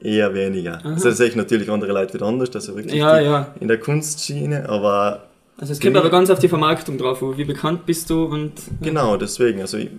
eher 0.00 0.32
weniger. 0.34 0.78
Aha. 0.78 0.94
Also 0.94 1.08
das 1.08 1.18
sehe 1.18 1.28
ich 1.28 1.36
natürlich 1.36 1.70
andere 1.70 1.92
Leute 1.92 2.14
wieder 2.14 2.26
anders, 2.26 2.50
also 2.54 2.76
wirklich 2.76 2.94
ja, 2.94 3.20
ja. 3.20 3.54
in 3.60 3.68
der 3.68 3.78
Kunstschiene, 3.78 4.68
aber... 4.68 5.28
Also 5.58 5.72
es 5.72 5.80
kommt 5.80 5.96
aber 5.96 6.08
ganz 6.08 6.30
auf 6.30 6.38
die 6.38 6.48
Vermarktung 6.48 6.96
drauf, 6.96 7.20
wie 7.36 7.44
bekannt 7.44 7.84
bist 7.84 8.08
du 8.08 8.24
und... 8.24 8.52
Genau, 8.80 9.16
deswegen, 9.16 9.60
also 9.60 9.76
ich, 9.76 9.90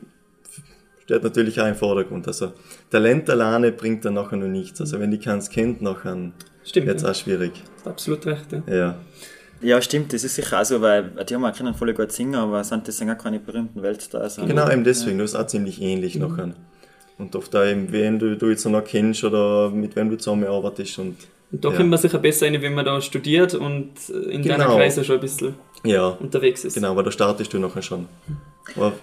steht 1.12 1.24
natürlich 1.24 1.60
auch 1.60 1.68
im 1.68 1.76
Vordergrund. 1.76 2.28
Also 2.28 2.54
Talent 2.90 3.30
alleine 3.30 3.72
bringt 3.72 4.06
dann 4.06 4.14
nachher 4.14 4.38
noch 4.38 4.48
nichts. 4.48 4.80
Also 4.80 5.00
wenn 5.00 5.12
die 5.12 5.20
keins 5.20 5.50
kennt, 5.50 5.82
nachher 5.82 6.32
wird 6.74 6.98
es 6.98 7.06
auch 7.06 7.16
schwierig. 7.16 7.52
Du 7.54 7.72
hast 7.80 7.88
absolut 7.88 8.26
recht, 8.26 8.52
ja. 8.52 8.74
ja. 8.74 8.96
Ja, 9.62 9.82
stimmt, 9.82 10.12
das 10.14 10.24
ist 10.24 10.36
sicher 10.36 10.60
auch 10.60 10.66
so, 10.66 10.82
weil 10.82 11.12
die 11.28 11.36
haben 11.36 11.46
auch 11.46 11.56
können 11.56 11.74
voll 11.74 11.94
gut 11.94 12.12
singen, 12.12 12.36
aber 12.36 12.64
sind 12.64 12.88
das 12.88 12.98
sind 12.98 13.10
auch 13.10 13.18
keine 13.18 13.40
berühmten 13.40 13.82
Weltstars. 13.82 14.38
Genau, 14.38 14.70
eben 14.70 14.84
deswegen, 14.84 15.18
ja. 15.18 15.24
das 15.24 15.34
ist 15.34 15.40
auch 15.40 15.48
ziemlich 15.48 15.82
ähnlich 15.82 16.16
mhm. 16.16 16.22
nachher. 16.22 16.52
Und 17.18 17.36
oft 17.36 17.56
auch 17.56 17.66
eben, 17.66 17.92
wen 17.92 18.18
du, 18.18 18.36
du 18.36 18.50
jetzt 18.50 18.66
noch 18.66 18.84
kennst 18.84 19.24
oder 19.24 19.70
mit 19.70 19.96
wem 19.96 20.10
du 20.10 20.18
zusammenarbeitest. 20.18 20.98
Und, 20.98 21.18
und 21.52 21.64
da 21.64 21.70
ja. 21.70 21.78
kommt 21.78 21.90
man 21.90 22.00
sicher 22.00 22.18
besser 22.18 22.48
rein, 22.48 22.60
wenn 22.62 22.74
man 22.74 22.86
da 22.86 23.00
studiert 23.02 23.54
und 23.54 23.92
in 24.10 24.42
genau. 24.42 24.58
deiner 24.58 24.76
Kreise 24.76 25.04
schon 25.04 25.16
ein 25.16 25.22
bisschen 25.22 25.54
ja. 25.84 26.08
unterwegs 26.08 26.66
ist. 26.66 26.74
Genau, 26.74 26.92
aber 26.92 27.04
da 27.04 27.12
startest 27.12 27.54
du 27.54 27.60
nachher 27.60 27.84
schon. 27.84 28.08
Aber 28.76 28.94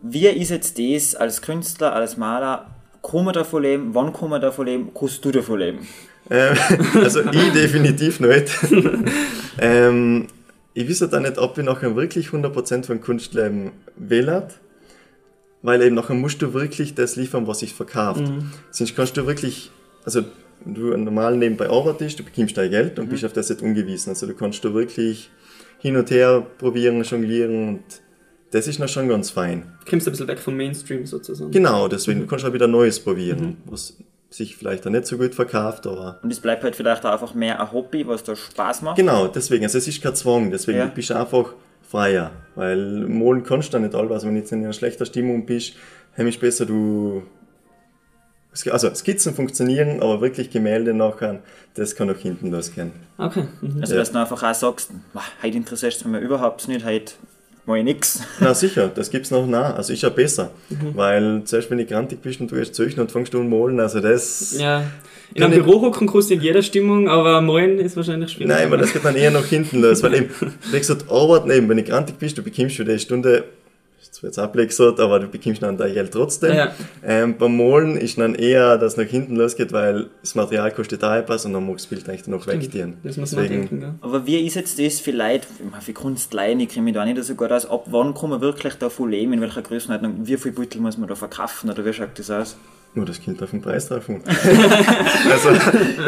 Wie 0.00 0.26
ist 0.26 0.50
jetzt 0.50 0.78
das 0.78 1.14
als 1.14 1.42
Künstler, 1.42 1.92
als 1.92 2.16
Maler, 2.16 2.70
kann 3.02 3.24
man 3.24 3.34
davon 3.34 3.62
leben, 3.62 3.94
wann 3.94 4.12
kann 4.14 4.30
man 4.30 4.40
davon 4.40 4.66
leben, 4.66 4.90
kannst 4.94 5.22
du 5.22 5.30
davon 5.32 5.58
leben? 5.58 5.86
Ähm, 6.32 6.56
also 6.94 7.20
ich 7.20 7.52
definitiv 7.52 8.18
nicht. 8.20 8.50
ähm, 9.58 10.26
ich 10.74 10.88
weiß 10.88 11.10
da 11.10 11.20
nicht, 11.20 11.36
ob 11.38 11.58
ich 11.58 11.64
nachher 11.64 11.94
wirklich 11.94 12.28
100% 12.28 12.86
von 12.86 13.00
Kunstleben 13.02 13.72
wählen, 13.96 14.44
weil 15.60 15.82
eben 15.82 15.94
nachher 15.94 16.14
musst 16.14 16.40
du 16.40 16.54
wirklich 16.54 16.94
das 16.94 17.16
liefern, 17.16 17.46
was 17.46 17.58
sich 17.58 17.74
verkauft. 17.74 18.22
Mhm. 18.22 18.50
Sonst 18.70 18.96
kannst 18.96 19.16
du 19.16 19.26
wirklich, 19.26 19.70
also 20.04 20.22
du 20.64 20.96
normal 20.96 21.36
nebenbei 21.36 21.68
arbeitest, 21.68 22.18
du 22.18 22.24
bekommst 22.24 22.56
dein 22.56 22.70
Geld 22.70 22.98
und 22.98 23.06
mhm. 23.06 23.10
bist 23.10 23.24
auf 23.26 23.34
das 23.34 23.50
nicht 23.50 23.60
ungewiesen. 23.60 24.10
Also 24.10 24.26
du 24.26 24.34
kannst 24.34 24.64
du 24.64 24.72
wirklich 24.72 25.30
hin 25.80 25.96
und 25.96 26.10
her 26.10 26.46
probieren, 26.58 27.02
jonglieren 27.02 27.68
und 27.68 27.82
das 28.52 28.68
ist 28.68 28.78
noch 28.78 28.88
schon 28.88 29.08
ganz 29.08 29.30
fein. 29.30 29.64
Du 29.84 29.90
kommst 29.90 30.06
ein 30.06 30.12
bisschen 30.12 30.28
weg 30.28 30.38
vom 30.38 30.56
Mainstream 30.56 31.06
sozusagen. 31.06 31.50
Genau, 31.50 31.88
deswegen, 31.88 32.20
mhm. 32.20 32.22
du 32.24 32.28
kannst 32.28 32.44
auch 32.46 32.52
wieder 32.52 32.68
Neues 32.68 33.00
probieren, 33.00 33.40
mhm. 33.40 33.56
was 33.66 33.96
sich 34.32 34.56
vielleicht 34.56 34.86
dann 34.86 34.92
nicht 34.92 35.06
so 35.06 35.18
gut 35.18 35.34
verkauft, 35.34 35.86
aber... 35.86 36.18
Und 36.22 36.32
es 36.32 36.40
bleibt 36.40 36.64
halt 36.64 36.74
vielleicht 36.74 37.04
auch 37.04 37.12
einfach 37.12 37.34
mehr 37.34 37.60
ein 37.60 37.70
Hobby, 37.70 38.06
was 38.06 38.24
da 38.24 38.34
Spaß 38.34 38.82
macht? 38.82 38.96
Genau, 38.96 39.28
deswegen, 39.28 39.64
also 39.64 39.78
es 39.78 39.86
ist 39.86 40.02
kein 40.02 40.14
Zwang, 40.14 40.50
deswegen 40.50 40.78
ja. 40.78 40.86
bist 40.86 41.10
du 41.10 41.14
einfach 41.14 41.52
freier, 41.82 42.30
weil 42.54 43.06
malen 43.06 43.44
kannst 43.44 43.74
du 43.74 43.78
nicht 43.78 43.94
alle, 43.94 44.10
also 44.10 44.26
wenn 44.26 44.34
du 44.34 44.40
jetzt 44.40 44.52
in 44.52 44.64
einer 44.64 44.72
schlechter 44.72 45.04
Stimmung 45.04 45.44
bist, 45.44 45.74
heimisch 46.16 46.38
besser 46.38 46.66
du... 46.66 47.22
Also 48.70 48.94
Skizzen 48.94 49.34
funktionieren, 49.34 50.02
aber 50.02 50.20
wirklich 50.20 50.50
Gemälde 50.50 50.92
nachher, 50.92 51.40
das 51.74 51.96
kann 51.96 52.10
auch 52.10 52.18
hinten 52.18 52.50
losgehen. 52.50 52.92
Okay. 53.16 53.44
Mhm. 53.62 53.80
Also 53.80 53.94
ja. 53.94 54.00
dass 54.00 54.12
du 54.12 54.18
einfach 54.18 54.42
auch 54.42 54.54
sagst, 54.54 54.90
heute 55.42 55.56
interessiert 55.56 55.94
es 55.94 56.04
mich 56.04 56.20
überhaupt 56.20 56.68
nicht, 56.68 56.84
heute 56.84 57.14
mache 57.66 57.78
ich 57.78 57.84
nichts. 57.84 58.20
Na 58.40 58.54
sicher, 58.54 58.90
das 58.94 59.10
gibt 59.10 59.26
es 59.26 59.30
noch 59.30 59.46
nah. 59.46 59.74
Also 59.74 59.92
ist 59.92 60.02
ja 60.02 60.08
besser. 60.08 60.50
Mhm. 60.70 60.76
Weil 60.94 61.42
zuerst 61.44 61.70
wenn 61.70 61.78
du 61.78 61.86
grantig 61.86 62.20
bist 62.22 62.40
und 62.40 62.50
du 62.50 62.56
erst 62.56 62.74
zeichnen 62.74 63.00
und 63.00 63.12
fängst 63.12 63.32
du 63.34 63.40
an 63.40 63.48
malen, 63.48 63.80
also 63.80 64.00
das. 64.00 64.58
Ja. 64.58 64.84
In 65.34 65.42
einem 65.42 65.64
Büro 65.64 65.80
hocken 65.80 66.06
kannst 66.06 66.28
du 66.28 66.34
in 66.34 66.40
jeder 66.42 66.62
Stimmung, 66.62 67.08
aber 67.08 67.40
malen 67.40 67.78
ist 67.78 67.96
wahrscheinlich 67.96 68.32
schwierig. 68.32 68.48
Nein, 68.48 68.66
aber 68.66 68.76
das 68.76 68.92
geht 68.92 69.04
dann 69.04 69.16
eher 69.16 69.30
nach 69.30 69.46
hinten 69.46 69.80
los, 69.80 70.02
weil 70.02 70.14
eben, 70.14 70.30
wie 70.70 70.78
gesagt, 70.78 71.10
arbeiten 71.10 71.50
eben, 71.50 71.68
wenn 71.70 71.78
du 71.78 71.82
grantig 71.84 72.16
bist, 72.18 72.36
du 72.36 72.42
bekommst 72.42 72.76
für 72.76 72.84
die 72.84 72.98
Stunde 72.98 73.44
das 74.12 74.22
wird 74.22 74.36
jetzt 74.36 74.38
abgelegt, 74.38 74.78
aber 75.00 75.20
du 75.20 75.26
bekommst 75.26 75.62
dann 75.62 75.78
dein 75.78 75.94
Geld 75.94 76.12
trotzdem. 76.12 76.54
Ja. 76.54 76.74
Ähm, 77.02 77.38
beim 77.38 77.56
Malen 77.56 77.96
ist 77.96 78.18
dann 78.18 78.34
eher, 78.34 78.76
dass 78.76 78.92
es 78.92 78.98
nach 78.98 79.06
hinten 79.06 79.36
losgeht, 79.36 79.72
weil 79.72 80.10
das 80.20 80.34
Material 80.34 80.70
kostet 80.70 81.02
auch 81.02 81.14
etwas 81.14 81.46
und 81.46 81.54
dann 81.54 81.64
muss 81.64 81.82
das 81.82 81.86
Bild 81.86 82.06
eigentlich 82.10 82.26
noch 82.26 82.46
wegdienen. 82.46 82.98
Das 83.04 83.16
muss 83.16 83.32
man 83.32 83.48
denken, 83.48 83.80
ja. 83.80 83.94
Aber 84.02 84.26
wie 84.26 84.46
ist 84.46 84.54
jetzt 84.54 84.78
das 84.78 85.00
vielleicht, 85.00 85.46
für 85.80 85.92
Kunstleien, 85.94 86.60
ich 86.60 86.68
kenne 86.68 86.84
mich 86.84 86.94
da 86.94 87.06
nicht 87.06 87.24
so 87.24 87.34
gut 87.34 87.50
aus, 87.50 87.64
ab 87.64 87.86
wann 87.86 88.12
kann 88.12 88.28
man 88.28 88.42
wirklich 88.42 88.74
davon 88.74 89.10
leben, 89.10 89.32
in 89.32 89.40
welcher 89.40 89.62
Größenordnung, 89.62 90.26
wie 90.26 90.36
viel 90.36 90.52
Beutel 90.52 90.82
muss 90.82 90.98
man 90.98 91.08
da 91.08 91.14
verkaufen 91.14 91.70
oder 91.70 91.82
wie 91.82 91.94
schaut 91.94 92.10
das 92.18 92.30
aus? 92.30 92.56
Nur 92.94 93.06
das 93.06 93.24
kommt 93.24 93.42
auf 93.42 93.50
den 93.50 93.62
Preis 93.62 93.88
drauf 93.88 94.06
also, 94.10 95.48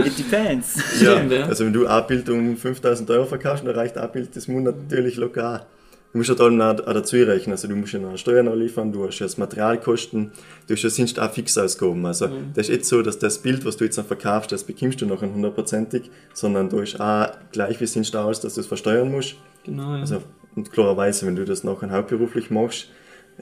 It 0.04 0.18
depends. 0.18 1.00
Ja, 1.00 1.14
also 1.48 1.64
wenn 1.64 1.72
du 1.72 1.86
ein 1.86 2.06
Bild 2.06 2.28
um 2.28 2.54
5000 2.58 3.08
Euro 3.08 3.24
verkaufst, 3.24 3.64
dann 3.66 3.74
reicht 3.74 3.96
ein 3.96 4.12
Bild 4.12 4.36
das 4.36 4.46
Monat 4.46 4.74
natürlich 4.76 5.16
locker 5.16 5.64
Du 6.14 6.18
musst 6.18 6.30
halt 6.30 6.40
allem 6.40 6.60
auch, 6.60 6.76
dazu 6.76 7.16
rechnen. 7.16 7.54
Also 7.54 7.66
du 7.66 7.74
musst 7.74 7.92
ja 7.92 7.98
noch 7.98 8.16
Steuern 8.16 8.56
liefern, 8.56 8.92
du 8.92 9.04
hast 9.04 9.18
ja 9.18 9.26
das 9.26 9.36
Materialkosten, 9.36 10.30
du 10.68 10.74
hast 10.74 10.82
ja 10.84 10.88
sonst 10.88 11.18
auch 11.18 11.28
Fixausgaben. 11.32 12.06
Also 12.06 12.28
mhm. 12.28 12.52
das 12.54 12.68
ist 12.68 12.76
nicht 12.76 12.84
so, 12.86 13.02
dass 13.02 13.18
das 13.18 13.38
Bild, 13.38 13.64
was 13.64 13.78
du 13.78 13.84
jetzt 13.84 13.96
noch 13.96 14.06
verkaufst, 14.06 14.52
das 14.52 14.62
bekommst 14.62 15.00
du 15.00 15.06
noch 15.06 15.22
hundertprozentig, 15.22 16.12
sondern 16.32 16.68
du 16.68 16.82
hast 16.82 17.00
auch 17.00 17.32
gleich 17.50 17.80
wie 17.80 17.86
sonst 17.86 18.14
aus, 18.14 18.40
dass 18.40 18.54
du 18.54 18.60
es 18.60 18.68
versteuern 18.68 19.10
musst. 19.10 19.34
Genau, 19.64 19.92
ja. 19.92 20.02
Also 20.02 20.22
Und 20.54 20.70
klarerweise, 20.70 21.26
wenn 21.26 21.34
du 21.34 21.44
das 21.44 21.64
nachher 21.64 21.90
hauptberuflich 21.90 22.48
machst, 22.48 22.90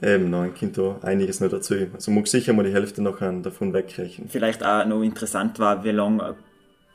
eben, 0.01 0.31
dann 0.31 0.55
kommt 0.55 0.75
da 0.75 0.97
einiges 1.03 1.41
noch 1.41 1.49
dazu. 1.49 1.75
Also 1.93 2.09
muss 2.09 2.31
sicher 2.31 2.53
mal 2.53 2.65
die 2.65 2.73
Hälfte 2.73 3.03
nachher 3.03 3.31
davon 3.33 3.71
wegrechnen. 3.71 4.29
Vielleicht 4.29 4.65
auch 4.65 4.83
noch 4.87 5.03
interessant 5.03 5.59
war, 5.59 5.83
wie 5.83 5.91
lange 5.91 6.35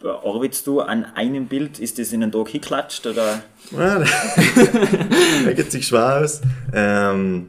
arbeitest 0.04 0.66
du 0.66 0.80
an 0.80 1.04
einem 1.14 1.46
Bild? 1.46 1.78
Ist 1.78 1.98
das 1.98 2.12
in 2.12 2.22
einen 2.22 2.32
Tag 2.32 2.48
hingeklatscht 2.48 3.06
oder? 3.06 3.42
Ja, 3.72 3.98
da 5.44 5.52
geht 5.52 5.72
sich 5.72 5.86
schwer 5.86 6.22
aus. 6.22 6.40
Ähm, 6.72 7.48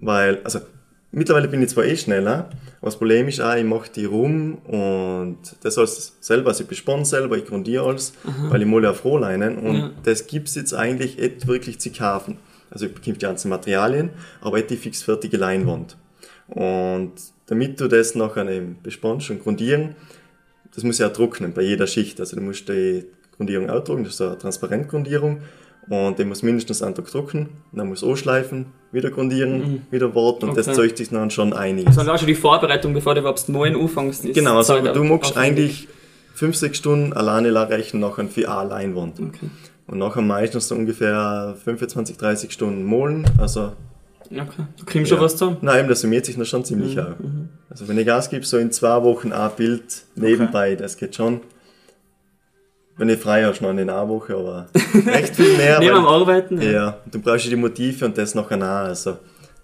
weil, 0.00 0.40
also 0.44 0.60
mittlerweile 1.12 1.48
bin 1.48 1.62
ich 1.62 1.70
zwar 1.70 1.84
eh 1.84 1.96
schneller, 1.96 2.50
aber 2.80 2.90
das 2.90 2.98
Problem 2.98 3.28
ist 3.28 3.40
auch, 3.40 3.54
ich 3.54 3.64
mache 3.64 3.90
die 3.94 4.04
rum 4.04 4.56
und 4.66 5.38
das 5.62 5.78
alles 5.78 6.16
selber, 6.20 6.48
also 6.48 6.64
ich 6.64 6.68
bespanne 6.68 7.04
selber, 7.04 7.36
ich 7.36 7.46
grundiere 7.46 7.86
alles, 7.86 8.12
Aha. 8.24 8.50
weil 8.50 8.62
ich 8.62 8.68
male 8.68 8.90
auf 8.90 9.04
Rohleinen 9.04 9.58
und 9.58 9.76
ja. 9.76 9.90
das 10.02 10.26
gibt 10.26 10.48
es 10.48 10.56
jetzt 10.56 10.74
eigentlich 10.74 11.18
nicht 11.18 11.46
wirklich 11.46 11.78
zu 11.78 11.92
kaufen. 11.92 12.38
Also 12.70 12.86
ich 12.86 12.94
bekomme 12.94 13.16
die 13.18 13.24
ganzen 13.24 13.50
Materialien, 13.50 14.10
aber 14.40 14.56
nicht 14.56 14.70
die 14.70 14.76
fixfertige 14.76 15.36
Leinwand. 15.36 15.96
Und 16.48 17.12
damit 17.46 17.80
du 17.80 17.86
das 17.86 18.14
nachher 18.14 18.48
eben 18.48 18.78
bespannst 18.82 19.30
und 19.30 19.42
grundieren, 19.42 19.94
das 20.74 20.84
muss 20.84 20.98
ja 20.98 21.08
auch 21.08 21.12
trocknen 21.12 21.52
bei 21.52 21.62
jeder 21.62 21.86
Schicht. 21.86 22.20
Also 22.20 22.36
du 22.36 22.42
musst 22.42 22.68
die 22.68 23.04
Grundierung 23.36 23.70
auch 23.70 23.84
trocknen, 23.84 24.04
das 24.04 24.14
ist 24.14 24.20
eine 24.22 24.38
Transparentgrundierung. 24.38 25.42
Und 25.88 26.18
der 26.18 26.26
muss 26.26 26.42
mindestens 26.42 26.80
einen 26.80 26.94
Tag 26.94 27.06
trocknen, 27.06 27.48
dann 27.72 27.88
muss 27.88 28.04
anschleifen, 28.04 28.66
wieder 28.92 29.10
grundieren, 29.10 29.58
mhm. 29.58 29.82
wieder 29.90 30.14
warten 30.14 30.44
und 30.44 30.50
okay. 30.50 30.62
das 30.64 30.76
zeugt 30.76 30.96
sich 30.96 31.08
dann 31.08 31.30
schon 31.30 31.52
einiges. 31.52 31.98
Also 31.98 32.08
dann 32.08 32.18
schon 32.18 32.28
die 32.28 32.36
Vorbereitung, 32.36 32.94
bevor 32.94 33.14
du 33.14 33.20
überhaupt 33.20 33.48
neu 33.48 33.74
anfängst. 33.74 34.32
Genau, 34.32 34.58
also 34.58 34.80
du 34.80 35.02
magst 35.02 35.36
eigentlich 35.36 35.88
5, 36.34 36.56
6 36.56 36.78
Stunden 36.78 37.12
alleine 37.12 37.52
rechnen 37.68 38.00
nachher 38.00 38.28
für 38.28 38.48
eine 38.48 38.68
Leinwand. 38.70 39.18
Okay. 39.18 39.50
Und 39.88 39.98
nachher 39.98 40.22
meistens 40.22 40.68
so 40.68 40.76
ungefähr 40.76 41.56
25, 41.64 42.16
30 42.16 42.52
Stunden 42.52 42.84
molen, 42.84 43.24
also 43.38 43.72
Okay. 44.30 44.66
Du 44.78 44.84
kriegst 44.84 45.10
ja. 45.10 45.16
schon 45.16 45.24
was 45.24 45.36
zusammen? 45.36 45.58
Nein, 45.60 45.88
das 45.88 46.00
summiert 46.00 46.26
sich 46.26 46.36
noch 46.36 46.46
schon 46.46 46.64
ziemlich 46.64 46.96
mhm. 46.96 47.02
auch. 47.02 47.18
Mhm. 47.18 47.48
Also 47.70 47.88
wenn 47.88 47.98
ich 47.98 48.06
Gas 48.06 48.30
gebe, 48.30 48.44
so 48.44 48.58
in 48.58 48.70
zwei 48.70 49.02
Wochen 49.02 49.32
ein 49.32 49.50
Bild 49.56 50.02
nebenbei, 50.14 50.72
okay. 50.72 50.82
das 50.82 50.96
geht 50.96 51.14
schon. 51.14 51.40
Wenn 52.96 53.08
ich 53.08 53.18
frei 53.18 53.44
habe, 53.44 53.56
noch 53.62 53.70
in 53.70 53.80
einer 53.80 54.08
Woche, 54.08 54.36
aber 54.36 54.66
recht 55.06 55.34
viel 55.34 55.56
mehr. 55.56 55.80
Neben 55.80 55.96
am 55.96 56.06
Arbeiten? 56.06 56.60
Ja. 56.60 56.70
ja, 56.70 56.98
du 57.10 57.20
brauchst 57.20 57.50
die 57.50 57.56
Motive 57.56 58.04
und 58.04 58.18
das 58.18 58.34
nachher 58.34 58.58
nach. 58.58 58.84
Also 58.84 59.16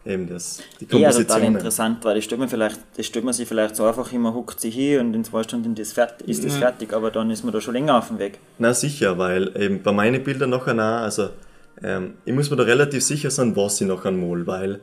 eben 0.08 0.28
das, 0.28 0.62
die 0.80 0.86
Komposition. 0.86 1.22
Ja, 1.22 1.34
total 1.34 1.44
interessant, 1.44 2.04
weil 2.04 2.14
das 2.14 2.24
stellt 2.24 2.38
man, 2.38 2.48
vielleicht, 2.48 2.80
das 2.96 3.06
stellt 3.06 3.24
man 3.24 3.34
sich 3.34 3.46
vielleicht 3.46 3.76
so 3.76 3.84
einfach 3.84 4.12
immer, 4.12 4.34
huckt 4.34 4.60
sich 4.60 4.74
hier 4.74 5.00
und 5.00 5.14
in 5.14 5.24
zwei 5.24 5.42
Stunden 5.42 5.72
ist 5.72 5.90
das, 5.90 5.92
fertig, 5.92 6.28
ist 6.28 6.44
das 6.44 6.54
ja. 6.54 6.60
fertig, 6.60 6.92
aber 6.92 7.10
dann 7.10 7.30
ist 7.30 7.44
man 7.44 7.52
da 7.52 7.60
schon 7.60 7.74
länger 7.74 7.98
auf 7.98 8.08
dem 8.08 8.18
Weg. 8.18 8.38
Na 8.58 8.72
sicher, 8.72 9.18
weil 9.18 9.52
eben 9.60 9.82
bei 9.82 9.92
meinen 9.92 10.22
Bildern 10.24 10.50
nachher 10.50 10.74
nach, 10.74 11.02
also 11.02 11.30
ähm, 11.82 12.14
ich 12.25 12.32
muss 12.32 12.50
mir 12.50 12.56
da 12.56 12.64
relativ 12.64 13.02
sicher 13.02 13.30
sein, 13.30 13.54
was 13.56 13.80
ich 13.80 13.87
noch 13.87 14.04
einmal, 14.04 14.47
weil 14.47 14.80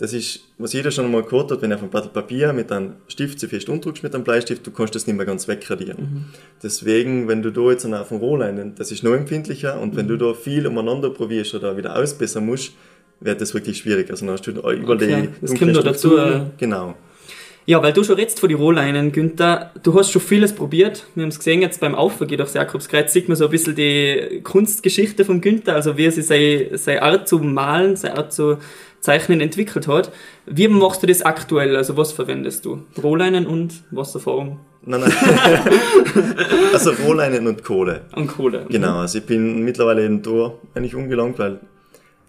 das 0.00 0.14
ist, 0.14 0.40
was 0.56 0.72
jeder 0.72 0.90
schon 0.90 1.04
einmal 1.04 1.22
gehört 1.24 1.50
hat, 1.50 1.60
wenn 1.60 1.70
er 1.70 1.76
auf 1.76 1.82
ein 1.82 1.90
Blatt 1.90 2.10
Papier 2.14 2.54
mit 2.54 2.72
einem 2.72 2.94
Stift 3.08 3.38
zu 3.38 3.48
fest 3.48 3.68
umdrückst 3.68 4.02
mit 4.02 4.14
einem 4.14 4.24
Bleistift, 4.24 4.66
du 4.66 4.70
kannst 4.70 4.94
das 4.94 5.06
nicht 5.06 5.14
mehr 5.14 5.26
ganz 5.26 5.46
wegradieren. 5.46 5.98
Mhm. 6.00 6.24
Deswegen, 6.62 7.28
wenn 7.28 7.42
du 7.42 7.50
da 7.50 7.70
jetzt 7.70 7.84
auf 7.84 8.08
dem 8.08 8.16
Rohleinen, 8.16 8.74
das 8.76 8.92
ist 8.92 9.02
noch 9.02 9.12
empfindlicher 9.12 9.78
und 9.78 9.92
mhm. 9.92 9.96
wenn 9.98 10.08
du 10.08 10.16
da 10.16 10.32
viel 10.32 10.66
umeinander 10.66 11.10
probierst 11.10 11.54
oder 11.54 11.76
wieder 11.76 11.96
ausbessern 11.96 12.46
musst, 12.46 12.72
wird 13.20 13.42
das 13.42 13.52
wirklich 13.52 13.76
schwierig. 13.76 14.10
Also 14.10 14.24
dann 14.24 14.32
hast 14.32 14.46
du 14.46 14.52
über 14.52 14.64
okay. 14.64 15.28
die 15.42 15.46
Das 15.46 15.54
kommt 15.58 15.72
noch 15.72 15.84
dazu. 15.84 16.16
Äh, 16.16 16.46
genau. 16.56 16.94
Ja, 17.66 17.82
weil 17.82 17.92
du 17.92 18.02
schon 18.02 18.16
redest 18.16 18.40
von 18.40 18.48
die 18.48 18.54
Rohleinen, 18.54 19.12
Günther, 19.12 19.72
du 19.82 19.94
hast 19.94 20.10
schon 20.10 20.22
vieles 20.22 20.54
probiert. 20.54 21.06
Wir 21.14 21.22
haben 21.22 21.28
es 21.28 21.38
gesehen, 21.38 21.60
jetzt 21.60 21.80
beim 21.80 21.94
Aufgehen 21.94 22.38
durchs 22.38 22.54
Jakobskreuz 22.54 23.12
sieht 23.12 23.28
man 23.28 23.36
so 23.36 23.44
ein 23.44 23.50
bisschen 23.50 23.76
die 23.76 24.40
Kunstgeschichte 24.42 25.24
vom 25.24 25.40
Günther, 25.40 25.74
also 25.74 25.96
wie 25.96 26.06
er 26.06 26.12
sich 26.12 26.26
seine, 26.26 26.78
seine 26.78 27.02
Art 27.02 27.28
zu 27.28 27.38
malen, 27.38 27.96
seine 27.96 28.16
Art 28.16 28.32
zu 28.32 28.58
zeichnen 29.00 29.40
entwickelt 29.40 29.88
hat. 29.88 30.12
Wie 30.46 30.68
machst 30.68 31.02
du 31.02 31.06
das 31.06 31.22
aktuell? 31.22 31.76
Also 31.76 31.96
was 31.96 32.12
verwendest 32.12 32.64
du? 32.64 32.82
Rohleinen 33.02 33.46
und 33.46 33.84
Wasserform? 33.90 34.60
Nein, 34.82 35.00
nein. 35.00 35.12
also 36.72 36.92
Rohleinen 36.92 37.46
und 37.46 37.62
Kohle. 37.62 38.02
Und 38.14 38.28
Kohle. 38.28 38.66
Genau, 38.68 39.00
also 39.00 39.18
ich 39.18 39.26
bin 39.26 39.62
mittlerweile 39.62 40.04
eben 40.04 40.22
da 40.22 40.54
eigentlich 40.74 40.94
umgelangt, 40.94 41.38
weil 41.38 41.60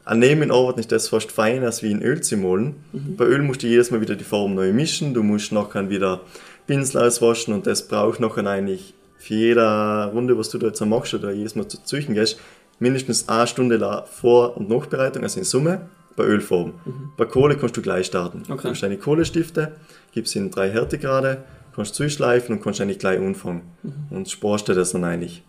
an 0.04 0.20
Nehmen 0.20 0.52
arbeiten 0.52 0.80
ist 0.80 0.92
das 0.92 1.10
fast 1.10 1.32
feiner 1.32 1.68
als 1.68 1.84
wie 1.84 1.92
in 1.92 2.02
Öl 2.02 2.22
zu 2.22 2.38
malen. 2.38 2.76
Mhm. 2.92 3.16
Bei 3.18 3.26
Öl 3.26 3.42
musst 3.42 3.64
du 3.64 3.68
jedes 3.68 3.92
Mal 3.92 4.02
wieder 4.02 4.16
die 4.16 4.24
Farben 4.24 4.56
neu 4.56 4.74
mischen, 4.74 5.14
du 5.14 5.24
musst 5.24 5.52
nachher 5.52 5.90
wieder 5.90 6.22
Pinsel 6.68 7.02
auswaschen 7.02 7.54
und 7.54 7.68
das 7.68 7.88
braucht 7.88 8.20
nachher 8.20 8.46
eigentlich 8.48 8.94
für 9.18 9.36
jede 9.36 10.06
Runde, 10.12 10.38
was 10.38 10.50
du 10.50 10.58
da 10.58 10.68
jetzt 10.68 10.84
machst 10.84 11.14
oder 11.14 11.32
jedes 11.32 11.56
Mal 11.56 11.68
zu 11.68 11.84
Züchen 11.84 12.16
gehst, 12.16 12.40
mindestens 12.80 13.30
eine 13.30 13.46
Stunde 13.46 14.04
Vor- 14.12 14.58
und 14.58 14.70
Nachbereitung, 14.70 15.24
also 15.24 15.40
in 15.40 15.46
Summe, 15.46 15.90
bei 16.16 16.24
Ölfarben. 16.24 16.74
Mhm. 16.86 17.12
Bei 17.18 17.26
Kohle 17.26 17.56
kannst 17.56 17.78
du 17.78 17.82
gleich 17.82 18.08
starten. 18.08 18.44
Okay. 18.50 18.64
Du 18.64 18.70
hast 18.70 18.82
deine 18.82 18.98
Kohlestifte, 18.98 19.74
gibst 20.14 20.36
in 20.36 20.50
drei 20.50 20.70
Härtegrade, 20.72 21.44
kannst 21.76 21.96
zuschleifen 21.96 22.56
und 22.56 22.64
kannst 22.64 22.82
eigentlich 22.82 23.00
gleich 23.00 23.20
anfangen. 23.20 23.62
Mhm. 23.84 23.94
Und 24.10 24.30
sparst 24.30 24.68
dir 24.68 24.74
das 24.74 24.92
dann 24.92 25.04
eigentlich. 25.04 25.44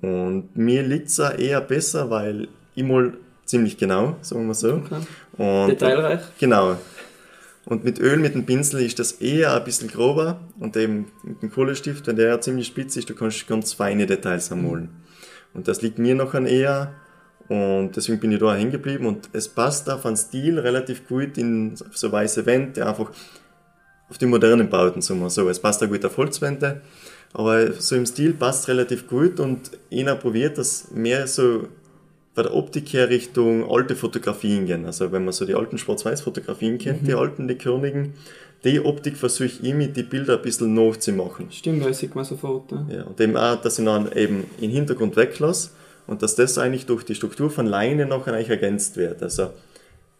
Und 0.00 0.56
mir 0.56 0.82
liegt 0.82 1.08
es 1.08 1.18
eher 1.18 1.60
besser, 1.60 2.10
weil 2.10 2.48
ich 2.74 2.84
mal 2.84 3.14
ziemlich 3.44 3.76
genau, 3.76 4.16
sagen 4.22 4.46
wir 4.46 4.54
so. 4.54 4.74
Okay. 4.74 5.00
Und, 5.36 5.68
Detailreich. 5.68 6.20
Genau. 6.38 6.76
Und 7.66 7.82
mit 7.84 7.98
Öl, 7.98 8.18
mit 8.18 8.34
dem 8.34 8.44
Pinsel 8.44 8.82
ist 8.82 8.98
das 8.98 9.12
eher 9.12 9.54
ein 9.54 9.64
bisschen 9.64 9.88
grober 9.88 10.40
und 10.58 10.76
eben 10.76 11.06
mit 11.22 11.42
dem 11.42 11.50
Kohlestift, 11.50 12.06
wenn 12.06 12.16
der 12.16 12.40
ziemlich 12.40 12.66
spitz 12.66 12.96
ist, 12.96 13.08
du 13.08 13.14
kannst 13.14 13.46
ganz 13.46 13.72
feine 13.72 14.06
Details 14.06 14.50
ermalen. 14.50 14.90
Und 15.54 15.66
das 15.66 15.80
liegt 15.80 15.98
mir 15.98 16.14
noch 16.14 16.34
an 16.34 16.46
eher 16.46 16.92
und 17.48 17.92
deswegen 17.96 18.20
bin 18.20 18.32
ich 18.32 18.40
da 18.40 18.54
hängen 18.54 18.72
geblieben 18.72 19.06
und 19.06 19.28
es 19.32 19.48
passt 19.48 19.88
auf 19.88 20.04
einen 20.04 20.16
Stil 20.16 20.58
relativ 20.58 21.06
gut 21.06 21.38
in 21.38 21.74
so 21.76 22.12
weiße 22.12 22.44
Wände, 22.44 22.86
einfach 22.86 23.10
auf 24.10 24.18
die 24.18 24.26
modernen 24.26 24.68
Bauten, 24.68 25.00
sagen 25.00 25.20
wir 25.20 25.30
so. 25.30 25.48
Es 25.48 25.60
passt 25.60 25.82
auch 25.82 25.88
gut 25.88 26.04
auf 26.04 26.16
Holzwände, 26.16 26.82
aber 27.32 27.72
so 27.72 27.96
im 27.96 28.04
Stil 28.04 28.34
passt 28.34 28.68
relativ 28.68 29.06
gut 29.06 29.40
und 29.40 29.70
ich 29.88 30.06
habe 30.06 30.20
probiert, 30.20 30.58
das 30.58 30.90
mehr 30.90 31.26
so 31.26 31.68
bei 32.34 32.42
der 32.42 32.54
Optik 32.54 32.92
her 32.92 33.08
Richtung 33.08 33.70
alte 33.70 33.94
Fotografien 33.94 34.66
gehen. 34.66 34.86
Also 34.86 35.12
wenn 35.12 35.24
man 35.24 35.32
so 35.32 35.44
die 35.44 35.54
alten 35.54 35.78
Schwarz-Weiß-Fotografien 35.78 36.78
kennt, 36.78 37.02
mhm. 37.02 37.06
die 37.06 37.14
alten, 37.14 37.48
die 37.48 37.54
Körnigen, 37.54 38.14
die 38.64 38.80
Optik 38.80 39.16
versuche 39.16 39.46
ich 39.46 39.62
immer 39.62 39.86
die 39.86 40.02
Bilder 40.02 40.36
ein 40.36 40.42
bisschen 40.42 40.74
nachzumachen. 40.74 41.46
Stimmt, 41.50 41.84
das 41.84 41.98
sieht 41.98 42.14
man 42.14 42.24
sofort. 42.24 42.72
Ja. 42.72 42.86
ja, 42.90 43.02
und 43.04 43.20
eben 43.20 43.36
auch, 43.36 43.60
dass 43.60 43.78
ich 43.78 43.84
dann 43.84 44.10
eben 44.12 44.44
im 44.60 44.70
Hintergrund 44.70 45.16
weglasse 45.16 45.70
und 46.06 46.22
dass 46.22 46.34
das 46.34 46.58
eigentlich 46.58 46.86
durch 46.86 47.04
die 47.04 47.14
Struktur 47.14 47.50
von 47.50 47.66
Leine 47.66 48.06
noch 48.06 48.26
eigentlich 48.26 48.50
ergänzt 48.50 48.96
wird. 48.96 49.22
Also 49.22 49.50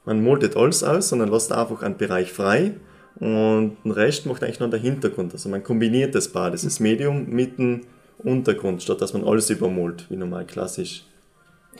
man 0.04 0.22
moldet 0.22 0.56
alles 0.56 0.84
aus, 0.84 1.08
sondern 1.08 1.30
lässt 1.30 1.52
einfach 1.52 1.82
einen 1.82 1.96
Bereich 1.96 2.32
frei 2.32 2.72
und 3.16 3.76
den 3.84 3.90
Rest 3.90 4.26
macht 4.26 4.42
eigentlich 4.42 4.60
noch 4.60 4.70
der 4.70 4.80
Hintergrund. 4.80 5.32
Also 5.32 5.48
man 5.48 5.64
kombiniert 5.64 6.14
das 6.14 6.28
beides, 6.28 6.62
das 6.62 6.80
Medium 6.80 7.28
mit 7.30 7.58
dem 7.58 7.80
Untergrund, 8.18 8.82
statt 8.82 9.00
dass 9.00 9.14
man 9.14 9.24
alles 9.24 9.50
übermalt, 9.50 10.06
wie 10.10 10.16
normal 10.16 10.44
klassisch. 10.44 11.04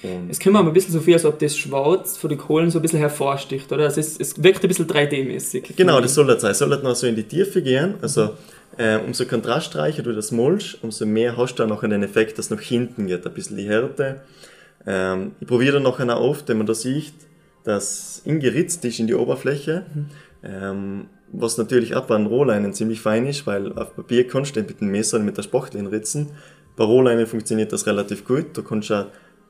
Und 0.03 0.31
es 0.31 0.41
kommt 0.41 0.55
mir 0.55 0.61
ein 0.61 0.73
bisschen 0.73 0.93
so 0.93 1.01
viel, 1.01 1.15
als 1.15 1.25
ob 1.25 1.39
das 1.39 1.57
Schwarz 1.57 2.17
von 2.17 2.29
den 2.29 2.39
Kohlen 2.39 2.71
so 2.71 2.79
ein 2.79 2.83
bisschen 2.83 2.99
hervorsticht, 2.99 3.73
oder? 3.73 3.85
Also 3.85 4.01
es, 4.01 4.19
es 4.19 4.43
wirkt 4.43 4.63
ein 4.63 4.69
bisschen 4.69 4.87
3D-mäßig. 4.87 5.77
Genau, 5.77 6.01
das 6.01 6.15
soll 6.15 6.27
das 6.27 6.43
sein. 6.43 6.53
Es 6.53 6.59
soll 6.59 6.71
halt 6.71 6.83
noch 6.83 6.95
so 6.95 7.07
in 7.07 7.17
die 7.17 7.23
Tiefe 7.23 7.63
gehen. 7.63 7.95
Also 8.03 8.31
äh, 8.77 8.99
umso 8.99 9.25
kontrastreicher 9.25 10.03
du 10.03 10.13
das 10.13 10.33
molst, 10.33 10.83
umso 10.83 11.07
mehr 11.07 11.37
hast 11.37 11.55
du 11.55 11.63
dann 11.63 11.69
noch 11.69 11.83
einen 11.83 12.03
Effekt, 12.03 12.39
dass 12.39 12.51
nach 12.51 12.61
hinten 12.61 13.07
geht, 13.07 13.27
ein 13.27 13.33
bisschen 13.33 13.57
die 13.57 13.69
Härte. 13.69 14.23
Ähm, 14.87 15.33
ich 15.41 15.47
probiere 15.47 15.75
dann 15.75 15.85
nachher 15.85 16.21
oft, 16.21 16.49
wenn 16.49 16.59
man 16.59 16.67
da 16.67 16.75
sieht, 16.75 17.15
dass 17.63 18.21
ingeritzt 18.25 18.85
ist 18.85 18.99
in 18.99 19.07
die 19.07 19.15
Oberfläche, 19.15 19.87
mhm. 19.95 20.07
ähm, 20.43 21.07
was 21.33 21.57
natürlich 21.57 21.95
auch 21.95 22.05
bei 22.07 22.17
den 22.17 22.27
Rohleinen 22.27 22.73
ziemlich 22.73 23.01
fein 23.01 23.27
ist, 23.27 23.47
weil 23.47 23.73
auf 23.73 23.97
Papier 23.97 24.27
kannst 24.27 24.57
du 24.57 24.61
mit 24.61 24.81
dem 24.81 24.91
Messer 24.91 25.19
und 25.19 25.25
mit 25.25 25.37
der 25.37 25.43
Spachtel 25.43 25.87
ritzen. 25.87 26.31
Bei 26.77 26.85
Rohleinen 26.85 27.27
funktioniert 27.27 27.73
das 27.73 27.87
relativ 27.87 28.25
gut. 28.25 28.57
Du 28.57 28.63
kannst 28.63 28.91
ja 28.91 29.07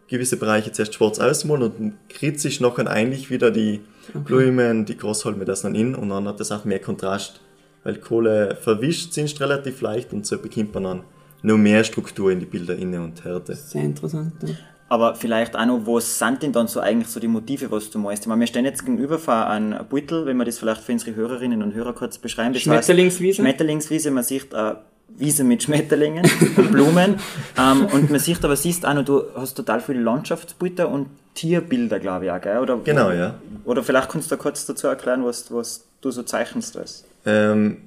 gewisse 0.09 0.37
Bereiche 0.37 0.73
zuerst 0.73 0.95
schwarz 0.95 1.19
ausmalen 1.19 1.63
und 1.63 1.95
kritisch 2.09 2.61
nachher 2.61 2.89
eigentlich 2.89 3.31
wieder 3.31 3.51
die 3.51 3.81
okay. 4.11 4.19
Blumen, 4.25 4.85
die 4.85 4.97
Großhalme 4.97 5.45
das 5.45 5.63
dann 5.63 5.75
in 5.75 5.95
und 5.95 6.11
dann 6.11 6.29
hat 6.29 6.41
das 6.41 6.53
auch 6.53 6.65
mehr 6.65 6.79
Kontrast, 6.79 7.41
weil 7.83 7.97
Kohle 7.97 8.57
verwischt 8.61 9.13
sind 9.13 9.39
relativ 9.41 9.81
leicht 9.81 10.13
und 10.13 10.27
so 10.27 10.39
bekommt 10.39 10.75
man 10.75 10.85
dann 10.85 11.01
noch 11.43 11.59
mehr 11.59 11.85
Struktur 11.85 12.31
in 12.31 12.41
die 12.41 12.47
Bilder 12.47 12.77
inne 12.77 13.03
und 13.03 13.25
Härte. 13.25 13.55
Sehr 13.55 13.83
interessant. 13.83 14.33
Ja. 14.43 14.55
Aber 14.89 15.15
vielleicht 15.15 15.57
auch 15.57 15.65
noch, 15.65 15.87
was 15.87 16.19
sind 16.19 16.43
denn 16.43 16.53
dann 16.53 16.69
so 16.69 16.81
eigentlich 16.81 17.09
so 17.09 17.19
die 17.19 17.29
Motive, 17.29 17.71
was 17.71 17.91
du 17.91 17.99
meinst? 17.99 18.23
Ich 18.23 18.29
meine, 18.29 18.41
wir 18.41 18.47
stehen 18.47 18.65
jetzt 18.65 18.85
gegenüber 18.85 19.19
von 19.19 19.35
einem 19.35 19.87
Beutel, 19.89 20.27
wenn 20.27 20.37
wir 20.37 20.45
das 20.45 20.59
vielleicht 20.59 20.83
für 20.83 20.93
unsere 20.93 21.17
Hörerinnen 21.17 21.63
und 21.63 21.75
Hörer 21.75 21.95
kurz 21.95 22.19
beschreiben. 22.19 22.53
Das 22.53 22.63
Schmetterlingswiese? 22.63 23.39
Heißt, 23.39 23.49
Schmetterlingswiese, 23.49 24.11
man 24.11 24.25
sieht 24.25 24.53
äh, 24.53 24.75
Wiese 25.17 25.45
mit 25.45 25.63
Schmetterlingen 25.63 26.25
und 26.57 26.73
Blumen. 26.73 27.17
ähm, 27.59 27.87
und 27.87 28.11
man 28.11 28.19
sieht 28.19 28.45
aber, 28.45 28.57
siehst 28.57 28.85
auch 28.85 28.95
noch, 28.95 29.05
du 29.05 29.23
hast 29.37 29.55
total 29.55 29.81
viele 29.81 30.01
Landschaftsbilder 30.01 30.89
und 30.89 31.09
Tierbilder, 31.35 32.01
glaube 32.01 32.27
ich 32.27 32.31
auch, 32.31 32.41
gell? 32.41 32.59
Oder, 32.59 32.79
genau, 32.79 33.11
ja. 33.11 33.35
Oder 33.65 33.83
vielleicht 33.83 34.09
kannst 34.09 34.31
du 34.31 34.37
kurz 34.37 34.67
dazu 34.67 34.89
erklären, 34.89 35.25
was, 35.25 35.53
was 35.53 35.85
du 36.01 36.11
so 36.11 36.23
zeichnest. 36.23 36.79
Ähm, 37.27 37.79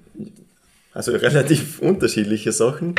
also 0.94 1.12
relativ 1.12 1.80
unterschiedliche 1.82 2.52
Sachen. 2.52 2.96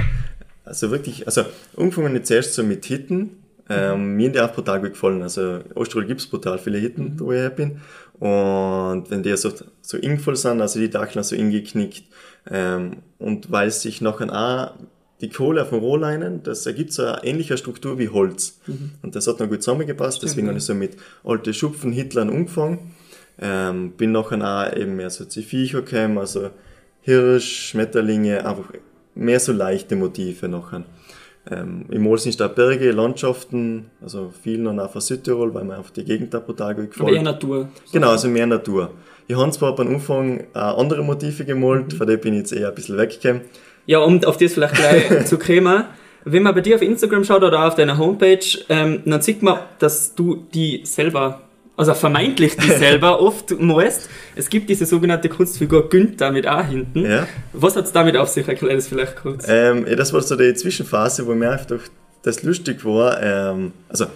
Also 0.64 0.90
wirklich, 0.90 1.26
also 1.26 1.44
angefangen 1.76 2.14
jetzt 2.14 2.30
erst 2.30 2.54
so 2.54 2.62
mit 2.62 2.84
Hitten, 2.84 3.30
Ähm, 3.70 4.16
mir 4.16 4.30
die 4.30 4.40
auch 4.40 4.52
brutal 4.52 4.80
gut 4.80 4.92
gefallen. 4.92 5.22
Also 5.22 5.60
Osttirol 5.74 6.06
gibt 6.06 6.20
es 6.20 6.26
brutal 6.26 6.58
viele 6.58 6.78
Hitten, 6.78 7.14
mhm. 7.14 7.20
wo 7.20 7.32
ich 7.32 7.38
her 7.38 7.50
bin. 7.50 7.80
Und 8.18 9.10
wenn 9.10 9.22
die 9.22 9.36
so, 9.36 9.52
so 9.82 9.98
ingvoll 9.98 10.36
sind, 10.36 10.60
also 10.60 10.80
die 10.80 10.90
Dackeln 10.90 11.22
so 11.22 11.36
ingeknickt, 11.36 12.04
ähm, 12.50 12.98
und 13.18 13.50
weil 13.50 13.70
sich 13.70 14.00
nachher 14.00 14.32
auch 14.32 14.74
die 15.20 15.28
Kohle 15.28 15.62
auf 15.62 15.70
dem 15.70 15.80
Rohleinen, 15.80 16.42
das 16.42 16.64
ergibt 16.66 16.92
so 16.92 17.04
eine 17.04 17.24
ähnliche 17.24 17.56
Struktur 17.56 17.98
wie 17.98 18.08
Holz. 18.08 18.60
Mhm. 18.66 18.92
Und 19.02 19.16
das 19.16 19.26
hat 19.26 19.40
noch 19.40 19.48
gut 19.48 19.62
zusammengepasst, 19.62 20.18
Stimmt, 20.18 20.30
deswegen 20.30 20.48
habe 20.48 20.58
ich 20.58 20.64
so 20.64 20.74
mit 20.74 20.96
alte 21.24 21.52
Schupfen, 21.52 21.92
Hitlern 21.92 22.30
umgefangen. 22.30 22.94
Ähm, 23.40 23.92
bin 23.92 24.12
nachher 24.12 24.42
auch 24.42 24.76
eben 24.76 24.96
mehr 24.96 25.10
so 25.10 25.24
zu 25.24 25.42
Viecher 25.42 25.82
gekommen, 25.82 26.18
also 26.18 26.50
Hirsch, 27.02 27.70
Schmetterlinge, 27.70 28.44
einfach 28.44 28.72
mehr 29.14 29.40
so 29.40 29.52
leichte 29.52 29.96
Motive 29.96 30.48
nachher. 30.48 30.84
Ähm, 31.50 31.86
Im 31.88 32.02
Mol 32.02 32.18
sind 32.18 32.38
da 32.40 32.48
Berge, 32.48 32.90
Landschaften, 32.90 33.90
also 34.02 34.32
viel 34.42 34.58
noch 34.58 34.76
auch 34.76 34.90
von 34.90 35.00
Südtirol, 35.00 35.54
weil 35.54 35.64
mir 35.64 35.76
einfach 35.76 35.90
die 35.90 36.04
Gegend 36.04 36.34
da 36.34 36.40
brutal 36.40 36.74
gefällt. 36.74 37.00
Aber 37.00 37.12
eher 37.12 37.22
Natur. 37.22 37.68
Genau, 37.92 38.10
also 38.10 38.28
mehr 38.28 38.46
Natur. 38.46 38.92
Ich 39.28 39.36
habe 39.36 39.50
zwar 39.50 39.78
am 39.78 39.88
Anfang 39.88 40.44
auch 40.54 40.78
andere 40.78 41.02
Motive 41.02 41.44
gemalt, 41.44 41.92
mhm. 41.92 41.96
von 41.96 42.06
denen 42.06 42.20
bin 42.20 42.32
ich 42.32 42.40
jetzt 42.40 42.52
eher 42.52 42.68
ein 42.68 42.74
bisschen 42.74 42.96
weggekommen. 42.96 43.42
Ja, 43.84 43.98
um 43.98 44.22
auf 44.24 44.38
das 44.38 44.54
vielleicht 44.54 44.74
gleich 44.74 45.24
zu 45.26 45.38
kommen, 45.38 45.84
wenn 46.24 46.42
man 46.42 46.54
bei 46.54 46.62
dir 46.62 46.76
auf 46.76 46.82
Instagram 46.82 47.24
schaut 47.24 47.42
oder 47.42 47.66
auf 47.66 47.74
deiner 47.74 47.98
Homepage, 47.98 48.44
ähm, 48.68 49.02
dann 49.04 49.20
sieht 49.20 49.42
man, 49.42 49.60
dass 49.78 50.14
du 50.14 50.46
die 50.54 50.80
selber, 50.84 51.42
also 51.76 51.92
vermeintlich 51.92 52.56
die 52.56 52.70
selber 52.78 53.20
oft 53.20 53.58
malst. 53.60 54.08
Es 54.34 54.48
gibt 54.48 54.70
diese 54.70 54.86
sogenannte 54.86 55.28
Kunstfigur 55.28 55.90
Günther 55.90 56.32
mit 56.32 56.46
A 56.46 56.62
hinten. 56.62 57.04
Ja. 57.04 57.28
Was 57.52 57.76
hat 57.76 57.84
es 57.84 57.92
damit 57.92 58.16
auf 58.16 58.28
sich? 58.28 58.48
Erklär 58.48 58.76
das 58.76 58.88
vielleicht 58.88 59.16
kurz. 59.16 59.46
Ähm, 59.46 59.86
ja, 59.86 59.94
das 59.94 60.12
war 60.12 60.22
so 60.22 60.36
die 60.36 60.54
Zwischenphase, 60.54 61.26
wo 61.26 61.34
mir 61.34 61.50
einfach 61.50 61.80
das 62.22 62.42
lustig 62.42 62.84
war. 62.84 63.22
Ähm, 63.22 63.72
also 63.88 64.06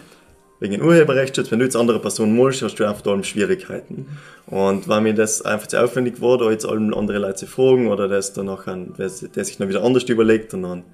wegen 0.63 0.81
Urheberrechtsschutz, 0.81 1.51
wenn 1.51 1.59
du 1.59 1.65
jetzt 1.65 1.77
andere 1.77 1.99
Personen 1.99 2.37
malst, 2.37 2.63
hast 2.63 2.77
du 2.77 2.85
einfach 2.85 3.03
da 3.03 3.21
Schwierigkeiten. 3.25 4.07
Mhm. 4.47 4.57
Und 4.57 4.89
wenn 4.89 5.03
mir 5.03 5.15
das 5.15 5.43
einfach 5.43 5.67
zu 5.67 5.83
aufwendig 5.83 6.21
war, 6.21 6.39
da 6.39 6.51
jetzt 6.51 6.65
alle 6.65 6.97
andere 6.97 7.19
Leute 7.19 7.35
zu 7.35 7.47
fragen 7.47 7.89
oder 7.89 8.07
das 8.07 8.33
dann 8.33 8.47
nachher, 8.47 8.77
der 8.77 9.09
sich 9.09 9.59
dann 9.59 9.69
wieder 9.69 9.83
anders 9.83 10.05
überlegt 10.05 10.55
und 10.55 10.63
dann 10.63 10.85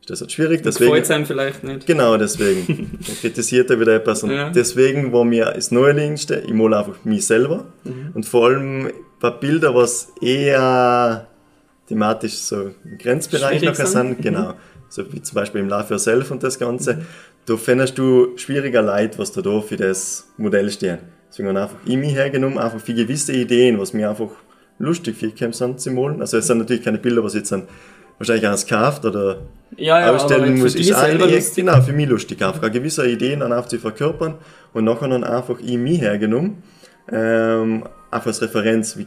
ist 0.00 0.10
das 0.10 0.20
halt 0.22 0.32
schwierig. 0.32 0.62
Deswegen, 0.64 0.90
gefällt 0.90 1.10
einem 1.12 1.26
vielleicht 1.26 1.62
nicht. 1.62 1.86
Genau, 1.86 2.16
deswegen. 2.16 2.98
dann 3.06 3.16
kritisiert 3.20 3.70
er 3.70 3.78
wieder 3.78 3.94
etwas. 3.94 4.24
Und 4.24 4.32
ja. 4.32 4.50
deswegen 4.50 5.12
war 5.12 5.24
mir 5.24 5.52
das 5.54 5.70
Neuerlichste, 5.70 6.42
ich 6.44 6.52
male 6.52 6.78
einfach 6.78 7.04
mich 7.04 7.24
selber. 7.24 7.66
Mhm. 7.84 8.10
Und 8.14 8.26
vor 8.26 8.46
allem 8.46 8.86
ein 8.86 8.92
paar 9.20 9.38
Bilder, 9.38 9.72
was 9.72 10.08
eher 10.20 11.28
thematisch 11.86 12.34
so 12.34 12.72
im 12.84 12.98
Grenzbereich 12.98 13.60
Schwierig 13.60 13.78
nachher 13.78 13.86
sind. 13.86 14.16
sind. 14.16 14.22
Genau. 14.22 14.54
So 14.88 15.10
wie 15.12 15.22
zum 15.22 15.36
Beispiel 15.36 15.60
im 15.60 15.68
Love 15.68 15.86
Yourself 15.90 16.32
und 16.32 16.42
das 16.42 16.58
Ganze. 16.58 16.96
Mhm 16.96 17.06
da 17.46 17.56
findest 17.56 17.98
du 17.98 18.36
schwieriger 18.36 18.82
Leid, 18.82 19.18
was 19.18 19.32
da, 19.32 19.60
für 19.60 19.76
das 19.76 20.28
Modell 20.36 20.70
stehen. 20.70 20.98
Deswegen 21.28 21.48
habe 21.48 21.70
ich 21.84 21.92
einfach 21.92 22.00
mich 22.00 22.14
hergenommen, 22.14 22.58
einfach 22.58 22.80
für 22.80 22.94
gewisse 22.94 23.32
Ideen, 23.32 23.78
was 23.78 23.92
mir 23.92 24.10
einfach 24.10 24.30
lustig 24.78 25.16
vorgekommen 25.16 25.52
sind 25.52 25.80
zu 25.80 25.90
malen. 25.90 26.20
Also 26.20 26.36
es 26.36 26.46
sind 26.46 26.58
natürlich 26.58 26.84
keine 26.84 26.98
Bilder, 26.98 27.24
was 27.24 27.34
jetzt 27.34 27.50
dann 27.52 27.64
wahrscheinlich 28.18 28.46
eins 28.46 28.66
kauft 28.66 29.04
oder 29.04 29.38
ja, 29.76 30.00
ja, 30.00 30.12
ausstellen 30.12 30.58
muss. 30.58 30.74
Ist 30.74 30.92
eigentlich, 30.92 31.54
genau, 31.54 31.80
für 31.80 31.92
mich 31.92 32.08
lustig, 32.08 32.42
einfach 32.42 32.70
gewisse 32.70 33.08
Ideen 33.08 33.40
dann 33.40 33.52
einfach 33.52 33.68
zu 33.68 33.78
verkörpern 33.78 34.34
und 34.72 34.84
nachher 34.84 35.08
dann 35.08 35.24
einfach 35.24 35.58
ich 35.60 35.78
mich 35.78 36.00
hergenommen, 36.00 36.62
ähm, 37.10 37.84
einfach 38.10 38.26
als 38.28 38.42
Referenz, 38.42 38.96
wie 38.96 39.06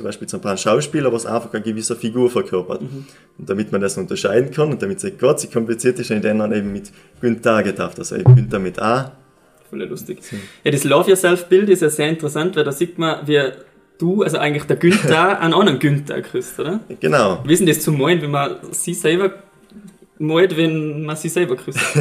zum 0.00 0.06
Beispiel 0.06 0.28
zum 0.28 0.40
paar 0.40 0.56
Schauspieler, 0.56 1.12
was 1.12 1.26
einfach 1.26 1.52
eine 1.52 1.62
gewisse 1.62 1.94
Figur 1.94 2.30
verkörpert. 2.30 2.80
Mhm. 2.80 3.04
Und 3.36 3.50
damit 3.50 3.70
man 3.70 3.82
das 3.82 3.98
unterscheiden 3.98 4.50
kann 4.50 4.70
und 4.70 4.80
damit 4.80 5.04
es 5.04 5.18
Gott, 5.18 5.40
sie 5.40 5.48
kompliziert 5.48 5.98
ist, 5.98 6.10
in 6.10 6.22
dann 6.22 6.52
eben 6.52 6.72
mit 6.72 6.90
Günther 7.20 7.62
getauft, 7.62 7.98
also 7.98 8.16
eben 8.16 8.34
Günther 8.34 8.58
mit 8.58 8.80
A. 8.80 9.12
Voll 9.68 9.82
lustig. 9.82 10.20
Ja, 10.64 10.70
das 10.70 10.84
Love 10.84 11.10
Yourself-Bild 11.10 11.68
ist 11.68 11.82
ja 11.82 11.90
sehr 11.90 12.08
interessant, 12.08 12.56
weil 12.56 12.64
da 12.64 12.72
sieht 12.72 12.98
man, 12.98 13.28
wie 13.28 13.42
du, 13.98 14.22
also 14.22 14.38
eigentlich 14.38 14.64
der 14.64 14.76
Günther, 14.76 15.38
einen 15.42 15.52
anderen 15.52 15.78
Günther 15.78 16.22
grüßt, 16.22 16.60
oder? 16.60 16.80
Genau. 16.98 17.42
Wie 17.44 17.52
ist 17.52 17.58
denn 17.58 17.68
das 17.68 17.80
zu 17.80 17.92
malen, 17.92 18.22
wenn 18.22 18.30
man 18.30 18.56
sie 18.70 18.94
selber 18.94 19.34
malt, 20.18 20.56
wenn 20.56 21.04
man 21.04 21.16
sie 21.16 21.28
selber 21.28 21.56
grüßt? 21.56 21.78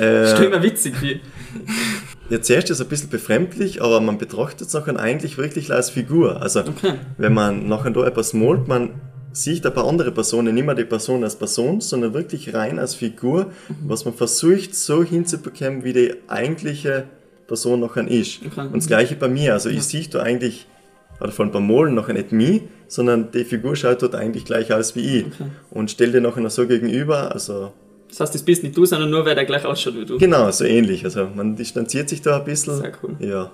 äh, 0.00 0.26
Stell 0.26 0.50
mir 0.50 0.62
witzig 0.62 1.00
wie. 1.00 1.22
Ja, 2.30 2.42
zuerst 2.42 2.68
ist 2.68 2.78
es 2.78 2.86
ein 2.86 2.88
bisschen 2.88 3.08
befremdlich, 3.08 3.80
aber 3.82 4.00
man 4.00 4.18
betrachtet 4.18 4.68
es 4.68 4.74
nachher 4.74 4.98
eigentlich 4.98 5.38
wirklich 5.38 5.72
als 5.72 5.88
Figur. 5.90 6.42
Also, 6.42 6.60
okay. 6.60 6.94
wenn 7.16 7.32
man 7.32 7.68
nachher 7.68 7.90
da 7.90 8.06
etwas 8.06 8.34
malt, 8.34 8.68
man 8.68 9.00
sieht 9.32 9.64
ein 9.64 9.72
paar 9.72 9.86
andere 9.86 10.12
Personen, 10.12 10.54
nicht 10.54 10.66
mehr 10.66 10.74
die 10.74 10.84
Person 10.84 11.24
als 11.24 11.36
Person, 11.36 11.80
sondern 11.80 12.12
wirklich 12.12 12.54
rein 12.54 12.78
als 12.78 12.94
Figur, 12.94 13.46
mhm. 13.68 13.76
was 13.88 14.04
man 14.04 14.14
versucht 14.14 14.74
so 14.74 15.02
hinzubekommen, 15.02 15.84
wie 15.84 15.92
die 15.92 16.14
eigentliche 16.28 17.04
Person 17.46 17.80
nachher 17.80 18.06
ist. 18.06 18.40
Okay. 18.44 18.66
Und 18.66 18.76
das 18.76 18.86
gleiche 18.86 19.16
bei 19.16 19.28
mir. 19.28 19.54
Also, 19.54 19.70
ich 19.70 19.84
sehe 19.84 20.06
da 20.08 20.22
eigentlich, 20.22 20.66
oder 21.20 21.32
von 21.32 21.50
beim 21.50 21.66
Malen 21.66 21.94
nachher 21.94 22.12
nicht 22.12 22.32
mich, 22.32 22.62
sondern 22.88 23.30
die 23.30 23.44
Figur 23.44 23.74
schaut 23.74 24.02
dort 24.02 24.14
eigentlich 24.14 24.44
gleich 24.44 24.72
aus 24.72 24.94
wie 24.96 25.20
ich. 25.20 25.26
Okay. 25.26 25.50
Und 25.70 25.90
stell 25.90 26.12
dir 26.12 26.20
nachher 26.20 26.48
so 26.50 26.66
gegenüber, 26.66 27.32
also 27.32 27.72
das 28.08 28.20
heißt, 28.20 28.34
das 28.34 28.42
bist 28.42 28.62
nicht 28.62 28.76
du, 28.76 28.84
sondern 28.84 29.10
nur, 29.10 29.24
wer 29.24 29.34
der 29.34 29.44
gleich 29.44 29.64
ausschaut 29.64 29.94
wie 29.96 30.04
du. 30.04 30.18
Genau, 30.18 30.50
so 30.50 30.64
ähnlich. 30.64 31.04
Also 31.04 31.28
man 31.34 31.56
distanziert 31.56 32.08
sich 32.08 32.22
da 32.22 32.38
ein 32.38 32.44
bisschen. 32.44 32.76
Sehr 32.76 32.92
cool. 33.02 33.16
Ja. 33.20 33.50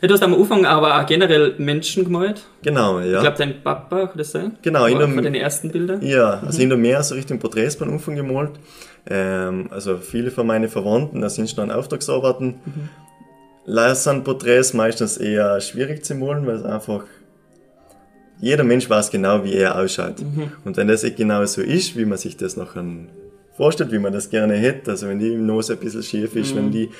Ja, 0.00 0.08
du 0.08 0.14
hast 0.14 0.22
am 0.22 0.34
Anfang 0.34 0.64
aber 0.64 0.98
auch 0.98 1.06
generell 1.06 1.54
Menschen 1.58 2.04
gemalt. 2.04 2.46
Genau, 2.62 2.98
ja. 3.00 3.16
Ich 3.16 3.20
glaube, 3.20 3.36
dein 3.36 3.62
Papa, 3.62 4.06
kann 4.06 4.16
das 4.16 4.30
sein? 4.30 4.56
Genau, 4.62 4.86
in 4.86 4.98
der, 4.98 5.06
von 5.06 5.22
den 5.22 5.34
ersten 5.34 5.70
Bildern. 5.70 6.00
Ja, 6.00 6.40
also 6.40 6.56
mhm. 6.58 6.62
in 6.62 6.68
der 6.70 6.78
mehr 6.78 7.02
so 7.02 7.14
Richtung 7.14 7.38
Porträts 7.38 7.76
beim 7.76 7.90
Anfang 7.90 8.16
gemalt. 8.16 8.52
Ähm, 9.06 9.68
also 9.70 9.98
viele 9.98 10.30
von 10.30 10.46
meinen 10.46 10.68
Verwandten, 10.68 11.20
da 11.20 11.28
sind 11.28 11.50
schon 11.50 11.70
Auftragsarbeiten. 11.70 12.46
Mhm. 12.64 12.88
Leider 13.66 13.94
sind 13.94 14.24
Porträts 14.24 14.72
meistens 14.72 15.18
eher 15.18 15.60
schwierig 15.60 16.06
zu 16.06 16.14
malen, 16.14 16.46
weil 16.46 16.56
es 16.56 16.64
einfach 16.64 17.04
jeder 18.40 18.64
Mensch 18.64 18.88
weiß 18.88 19.10
genau, 19.10 19.44
wie 19.44 19.54
er 19.54 19.78
ausschaut. 19.78 20.20
Mhm. 20.20 20.52
Und 20.64 20.76
wenn 20.78 20.88
das 20.88 21.04
genau 21.16 21.44
so 21.44 21.60
ist, 21.60 21.96
wie 21.96 22.06
man 22.06 22.16
sich 22.16 22.36
das 22.36 22.56
nachher 22.56 22.84
vorstellt, 23.58 23.92
wie 23.92 23.98
man 23.98 24.14
das 24.14 24.30
gerne 24.30 24.54
hätte. 24.54 24.92
Also 24.92 25.08
wenn 25.08 25.18
die 25.18 25.36
Nase 25.36 25.74
ein 25.74 25.78
bisschen 25.78 26.02
schief 26.02 26.34
ist, 26.34 26.54
mhm. 26.54 26.58
wenn 26.58 26.70
die 26.70 26.90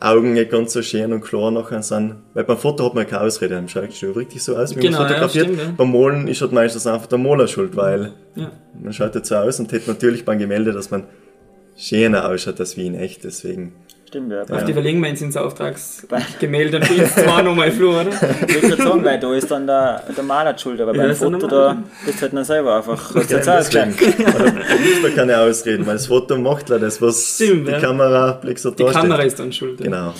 Augen 0.00 0.32
nicht 0.32 0.50
ganz 0.50 0.72
so 0.72 0.82
schön 0.82 1.12
und 1.12 1.20
klar 1.20 1.50
nachher 1.50 1.82
sind. 1.82 2.16
Weil 2.34 2.44
beim 2.44 2.56
Foto 2.56 2.84
hat 2.86 2.94
man 2.94 3.06
keine 3.06 3.22
Ausrede, 3.22 3.54
dann 3.54 3.68
schaut 3.68 3.90
es 3.90 3.98
schon 3.98 4.12
richtig 4.12 4.42
so 4.42 4.56
aus, 4.56 4.74
wie 4.74 4.80
genau, 4.80 4.98
man 5.00 5.08
fotografiert. 5.08 5.46
Ja, 5.46 5.52
stimmt, 5.52 5.68
ja. 5.68 5.74
Beim 5.76 5.92
Malen 5.92 6.28
ist 6.28 6.40
halt 6.40 6.52
meistens 6.52 6.86
einfach 6.86 7.06
der 7.06 7.18
Maler 7.18 7.46
schuld, 7.46 7.76
weil 7.76 8.12
ja. 8.34 8.50
man 8.80 8.92
schaut 8.92 9.14
jetzt 9.14 9.28
so 9.28 9.36
aus 9.36 9.60
und 9.60 9.70
hätte 9.70 9.90
natürlich 9.90 10.24
beim 10.24 10.38
Gemälde, 10.38 10.72
dass 10.72 10.90
man 10.90 11.04
schöner 11.76 12.28
ausschaut 12.28 12.58
als 12.58 12.76
wie 12.76 12.86
in 12.86 12.94
echt, 12.94 13.24
deswegen 13.24 13.72
Stimmt, 14.08 14.32
ja. 14.32 14.40
Auf 14.40 14.64
die 14.64 14.72
verlegen 14.72 15.02
wir 15.02 15.10
ins 15.10 15.36
Auftragsgemälde 15.36 16.78
und 16.80 16.90
ins 16.90 17.14
zwar 17.14 17.42
nochmal 17.42 17.70
Flur, 17.70 18.00
oder? 18.00 18.10
Ich 18.46 18.62
würde 18.62 18.82
sagen, 18.82 19.04
weil 19.04 19.20
da 19.20 19.34
ist 19.34 19.50
dann 19.50 19.66
der, 19.66 20.02
der 20.16 20.24
Maler 20.24 20.56
schuld, 20.56 20.80
aber 20.80 20.94
ja, 20.94 21.02
beim 21.02 21.14
Foto 21.14 21.46
da 21.46 21.82
bist 22.06 22.16
du 22.16 22.22
halt 22.22 22.32
noch 22.32 22.44
selber 22.44 22.76
einfach 22.76 23.12
kurz 23.12 23.30
jetzt 23.30 23.46
ausgegangen. 23.46 23.94
Da 25.02 25.10
kann 25.10 25.28
ich 25.28 25.36
ausreden, 25.36 25.86
weil 25.86 25.96
das 25.96 26.06
Foto 26.06 26.38
macht 26.38 26.70
leider 26.70 26.86
das, 26.86 27.02
was 27.02 27.34
Stimmt, 27.34 27.68
die 27.68 27.72
ja. 27.72 27.80
Kamera 27.80 28.32
plötzlich 28.32 28.76
Die 28.76 28.84
Kamera 28.84 29.20
ist 29.20 29.38
dann 29.38 29.52
schuld. 29.52 29.76
Genau. 29.76 30.14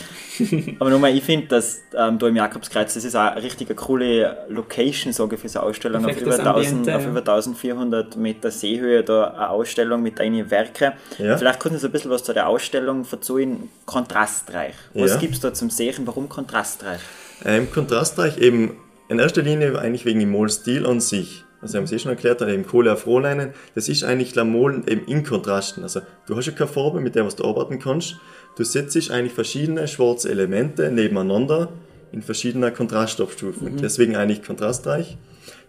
Aber 0.79 0.91
nochmal, 0.91 1.17
ich 1.17 1.25
finde, 1.25 1.47
dass 1.49 1.83
ähm, 1.97 2.19
da 2.19 2.29
im 2.29 2.37
Jakobskreuz, 2.37 2.95
das 2.95 3.05
ist 3.05 3.17
auch 3.17 3.33
eine 3.33 3.43
richtig 3.43 3.75
coole 3.77 4.37
Location, 4.49 5.13
sage 5.13 5.35
ich, 5.35 5.41
für 5.41 5.49
so 5.49 5.61
eine 5.61 5.69
Ausstellung. 5.69 6.05
Auf 6.05 6.21
über, 6.21 6.39
1000, 6.39 6.47
Ambiente, 6.47 6.97
auf 6.97 7.07
über 7.07 7.19
1400 7.21 8.17
Meter 8.17 8.51
Seehöhe, 8.51 9.03
da 9.03 9.29
eine 9.29 9.51
Ausstellung 9.51 10.03
mit 10.03 10.19
deinen 10.19 10.51
Werken. 10.51 10.93
Ja. 11.19 11.37
Vielleicht 11.37 11.61
können 11.61 11.79
Sie 11.79 11.87
ein 11.87 11.93
bisschen 11.93 12.11
was 12.11 12.23
zu 12.23 12.33
der 12.33 12.49
Ausstellung 12.49 13.05
verzeihen. 13.05 13.71
Kontrastreich. 13.89 14.75
Was 14.93 15.13
ja. 15.13 15.17
gibt 15.17 15.33
es 15.33 15.41
da 15.41 15.55
zum 15.55 15.71
Sehen? 15.71 16.07
Warum 16.07 16.29
kontrastreich? 16.29 17.01
Ähm, 17.43 17.73
kontrastreich 17.73 18.37
eben 18.37 18.77
in 19.09 19.19
erster 19.19 19.41
Linie 19.41 19.79
eigentlich 19.79 20.05
wegen 20.05 20.21
dem 20.21 20.31
Molstil 20.31 20.87
an 20.87 21.01
sich. 21.01 21.45
Also 21.63 21.79
haben 21.79 21.87
Sie 21.87 21.97
eh 21.97 21.99
schon 21.99 22.11
erklärt, 22.11 22.43
dann 22.43 22.51
eben 22.51 22.67
Kohle 22.67 22.93
auf 22.93 23.07
Rohleinen. 23.07 23.55
Das 23.75 23.89
ist 23.89 24.05
eigentlich 24.05 24.35
Lamolen 24.35 24.87
eben 24.87 25.07
in 25.07 25.25
Kontrasten. 25.25 25.85
Also 25.85 26.03
du 26.27 26.37
hast 26.37 26.45
ja 26.45 26.53
keine 26.53 26.69
Farbe, 26.69 27.01
mit 27.01 27.15
der 27.15 27.25
was 27.25 27.37
du 27.37 27.45
arbeiten 27.47 27.79
kannst. 27.79 28.17
Du 28.57 28.63
setzt 28.65 29.11
eigentlich 29.11 29.33
verschiedene 29.33 29.89
schwarze 29.89 30.29
Elemente 30.29 30.93
nebeneinander 30.93 31.71
in 32.13 32.21
verschiedener 32.21 32.71
Kontraststoffstufen. 32.71 33.73
Mhm. 33.73 33.77
Deswegen 33.79 34.17
eigentlich 34.17 34.43
kontrastreich. 34.43 35.17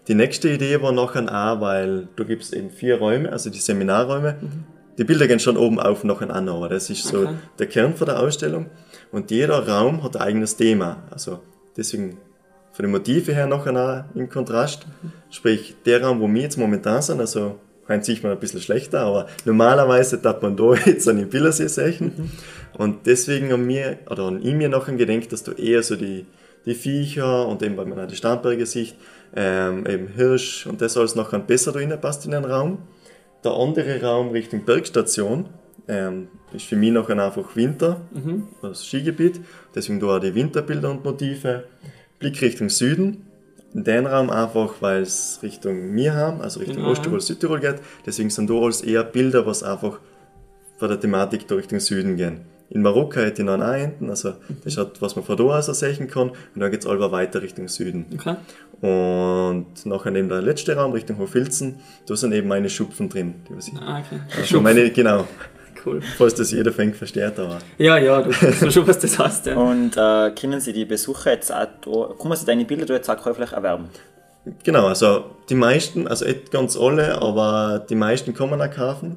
Die 0.08 0.14
nächste 0.14 0.50
Idee 0.50 0.82
war 0.82 0.92
nachher 0.92 1.24
auch, 1.24 1.62
weil 1.62 2.06
du 2.16 2.26
gibst 2.26 2.52
eben 2.52 2.68
vier 2.68 2.98
Räume, 2.98 3.32
also 3.32 3.48
die 3.48 3.60
Seminarräume. 3.60 4.36
Mhm. 4.42 4.79
Die 5.00 5.04
Bilder 5.04 5.26
gehen 5.26 5.40
schon 5.40 5.56
oben 5.56 5.80
auf 5.80 6.04
nachher 6.04 6.28
an, 6.28 6.48
aber 6.50 6.68
das 6.68 6.90
ist 6.90 7.04
so 7.04 7.22
okay. 7.22 7.34
der 7.58 7.66
Kern 7.68 7.96
von 7.96 8.06
der 8.06 8.20
Ausstellung. 8.20 8.66
Und 9.10 9.30
jeder 9.30 9.66
Raum 9.66 10.04
hat 10.04 10.14
ein 10.14 10.22
eigenes 10.22 10.56
Thema. 10.56 11.04
Also 11.10 11.40
deswegen 11.74 12.18
von 12.72 12.84
den 12.84 12.92
Motiven 12.92 13.34
her 13.34 13.46
nachher 13.46 13.74
auch 13.74 14.14
im 14.14 14.28
Kontrast. 14.28 14.86
Mhm. 14.86 15.12
Sprich, 15.30 15.74
der 15.86 16.04
Raum, 16.04 16.20
wo 16.20 16.28
wir 16.28 16.42
jetzt 16.42 16.58
momentan 16.58 17.00
sind, 17.00 17.18
also 17.18 17.58
Heute 17.90 18.04
sieht 18.04 18.22
man 18.22 18.30
ein 18.30 18.38
bisschen 18.38 18.60
schlechter, 18.60 19.00
aber 19.00 19.26
normalerweise 19.44 20.18
darf 20.18 20.42
man 20.42 20.56
da 20.56 20.74
jetzt 20.86 21.08
an 21.08 21.16
den 21.16 21.28
Billersee 21.28 21.66
sehen. 21.66 22.12
Mhm. 22.16 22.30
Und 22.78 23.06
deswegen 23.06 23.50
haben 23.50 23.66
wir, 23.66 23.98
oder 24.08 24.24
an 24.24 24.40
ihm 24.42 24.58
mir 24.58 24.68
nachher 24.68 24.94
gedenkt, 24.94 25.32
dass 25.32 25.42
du 25.42 25.50
eher 25.50 25.82
so 25.82 25.96
die, 25.96 26.24
die 26.66 26.74
Viecher 26.74 27.48
und 27.48 27.62
eben, 27.64 27.76
weil 27.76 27.86
man 27.86 27.98
auch 27.98 28.06
die 28.06 28.14
Starnberger 28.14 28.64
sieht, 28.64 28.94
ähm, 29.34 29.86
eben 29.88 30.06
Hirsch 30.06 30.66
und 30.68 30.80
das 30.80 30.96
alles 30.96 31.16
nachher 31.16 31.40
besser 31.40 31.72
da 31.72 31.96
passt 31.96 32.24
in 32.26 32.30
den 32.30 32.44
Raum. 32.44 32.78
Der 33.42 33.52
andere 33.52 34.02
Raum 34.02 34.30
Richtung 34.30 34.64
Bergstation 34.64 35.46
ähm, 35.88 36.28
ist 36.52 36.66
für 36.66 36.76
mich 36.76 36.92
nachher 36.92 37.18
einfach 37.18 37.56
Winter, 37.56 38.02
mhm. 38.12 38.48
das 38.62 38.84
Skigebiet, 38.84 39.40
deswegen 39.74 40.00
da 40.00 40.16
auch 40.16 40.18
die 40.18 40.34
Winterbilder 40.34 40.90
und 40.90 41.04
Motive. 41.04 41.64
Blick 42.18 42.42
Richtung 42.42 42.68
Süden, 42.68 43.26
in 43.72 43.84
den 43.84 44.06
Raum 44.06 44.28
einfach, 44.28 44.74
weil 44.80 45.02
es 45.02 45.38
Richtung 45.42 45.92
mir 45.92 46.14
haben, 46.14 46.42
also 46.42 46.60
Richtung 46.60 46.82
mhm. 46.82 46.88
Osttirol, 46.90 47.20
Südtirol 47.20 47.60
geht, 47.60 47.76
deswegen 48.04 48.28
sind 48.28 48.50
da 48.50 48.54
alles 48.54 48.82
eher 48.82 49.04
Bilder, 49.04 49.46
was 49.46 49.62
einfach 49.62 50.00
von 50.76 50.88
der 50.88 51.00
Thematik 51.00 51.48
da 51.48 51.54
Richtung 51.54 51.80
Süden 51.80 52.16
gehen. 52.16 52.42
In 52.70 52.82
Marokko 52.82 53.18
hätte 53.20 53.42
ich 53.42 53.46
noch 53.46 53.54
einen 53.54 53.62
Enten, 53.62 54.10
also 54.10 54.34
das 54.64 54.76
hat, 54.76 55.02
was 55.02 55.16
man 55.16 55.24
von 55.24 55.36
da 55.36 55.42
aus 55.42 55.66
sehen 55.66 56.08
kann, 56.08 56.30
und 56.30 56.60
dann 56.60 56.70
geht 56.70 56.80
es 56.80 56.86
aber 56.86 57.10
weiter 57.10 57.42
Richtung 57.42 57.66
Süden. 57.66 58.06
Okay. 58.14 58.36
Und 58.80 59.66
nachher 59.84 60.12
neben 60.12 60.28
der 60.28 60.40
letzte 60.40 60.76
Raum 60.76 60.92
Richtung 60.92 61.18
Hofilzen, 61.18 61.80
da 62.06 62.14
sind 62.16 62.32
eben 62.32 62.48
meine 62.48 62.70
Schupfen 62.70 63.08
drin. 63.08 63.34
Die 63.48 63.56
was 63.56 63.68
ich, 63.68 63.74
ah, 63.76 63.98
okay. 63.98 64.20
Also 64.36 64.60
meine, 64.60 64.90
genau. 64.90 65.26
Cool. 65.82 66.02
Falls 66.18 66.34
das 66.34 66.50
jeder 66.50 66.72
fängt, 66.72 66.94
versteht 66.94 67.38
aber. 67.38 67.58
Ja, 67.78 67.96
ja, 67.96 68.20
du 68.20 68.28
weißt 68.30 68.70
schon, 68.70 68.86
was 68.86 68.98
das 68.98 69.18
heißt. 69.18 69.46
Ja. 69.46 69.56
Und 69.56 69.96
äh, 69.96 70.30
können 70.38 70.60
Sie 70.60 70.74
die 70.74 70.84
Besucher 70.84 71.32
jetzt 71.32 71.50
auch, 71.50 71.68
da, 71.80 72.14
kann 72.18 72.28
man 72.28 72.36
sich 72.36 72.44
deine 72.44 72.66
Bilder 72.66 72.84
da 72.84 72.94
jetzt 72.94 73.08
auch 73.08 73.16
käuflich 73.16 73.52
erwerben? 73.52 73.88
Genau, 74.62 74.88
also 74.88 75.24
die 75.48 75.54
meisten, 75.54 76.06
also 76.06 76.26
nicht 76.26 76.50
ganz 76.50 76.76
alle, 76.76 77.22
aber 77.22 77.84
die 77.88 77.94
meisten 77.94 78.34
kann 78.34 78.50
man 78.50 78.60
auch 78.60 78.70
kaufen. 78.70 79.16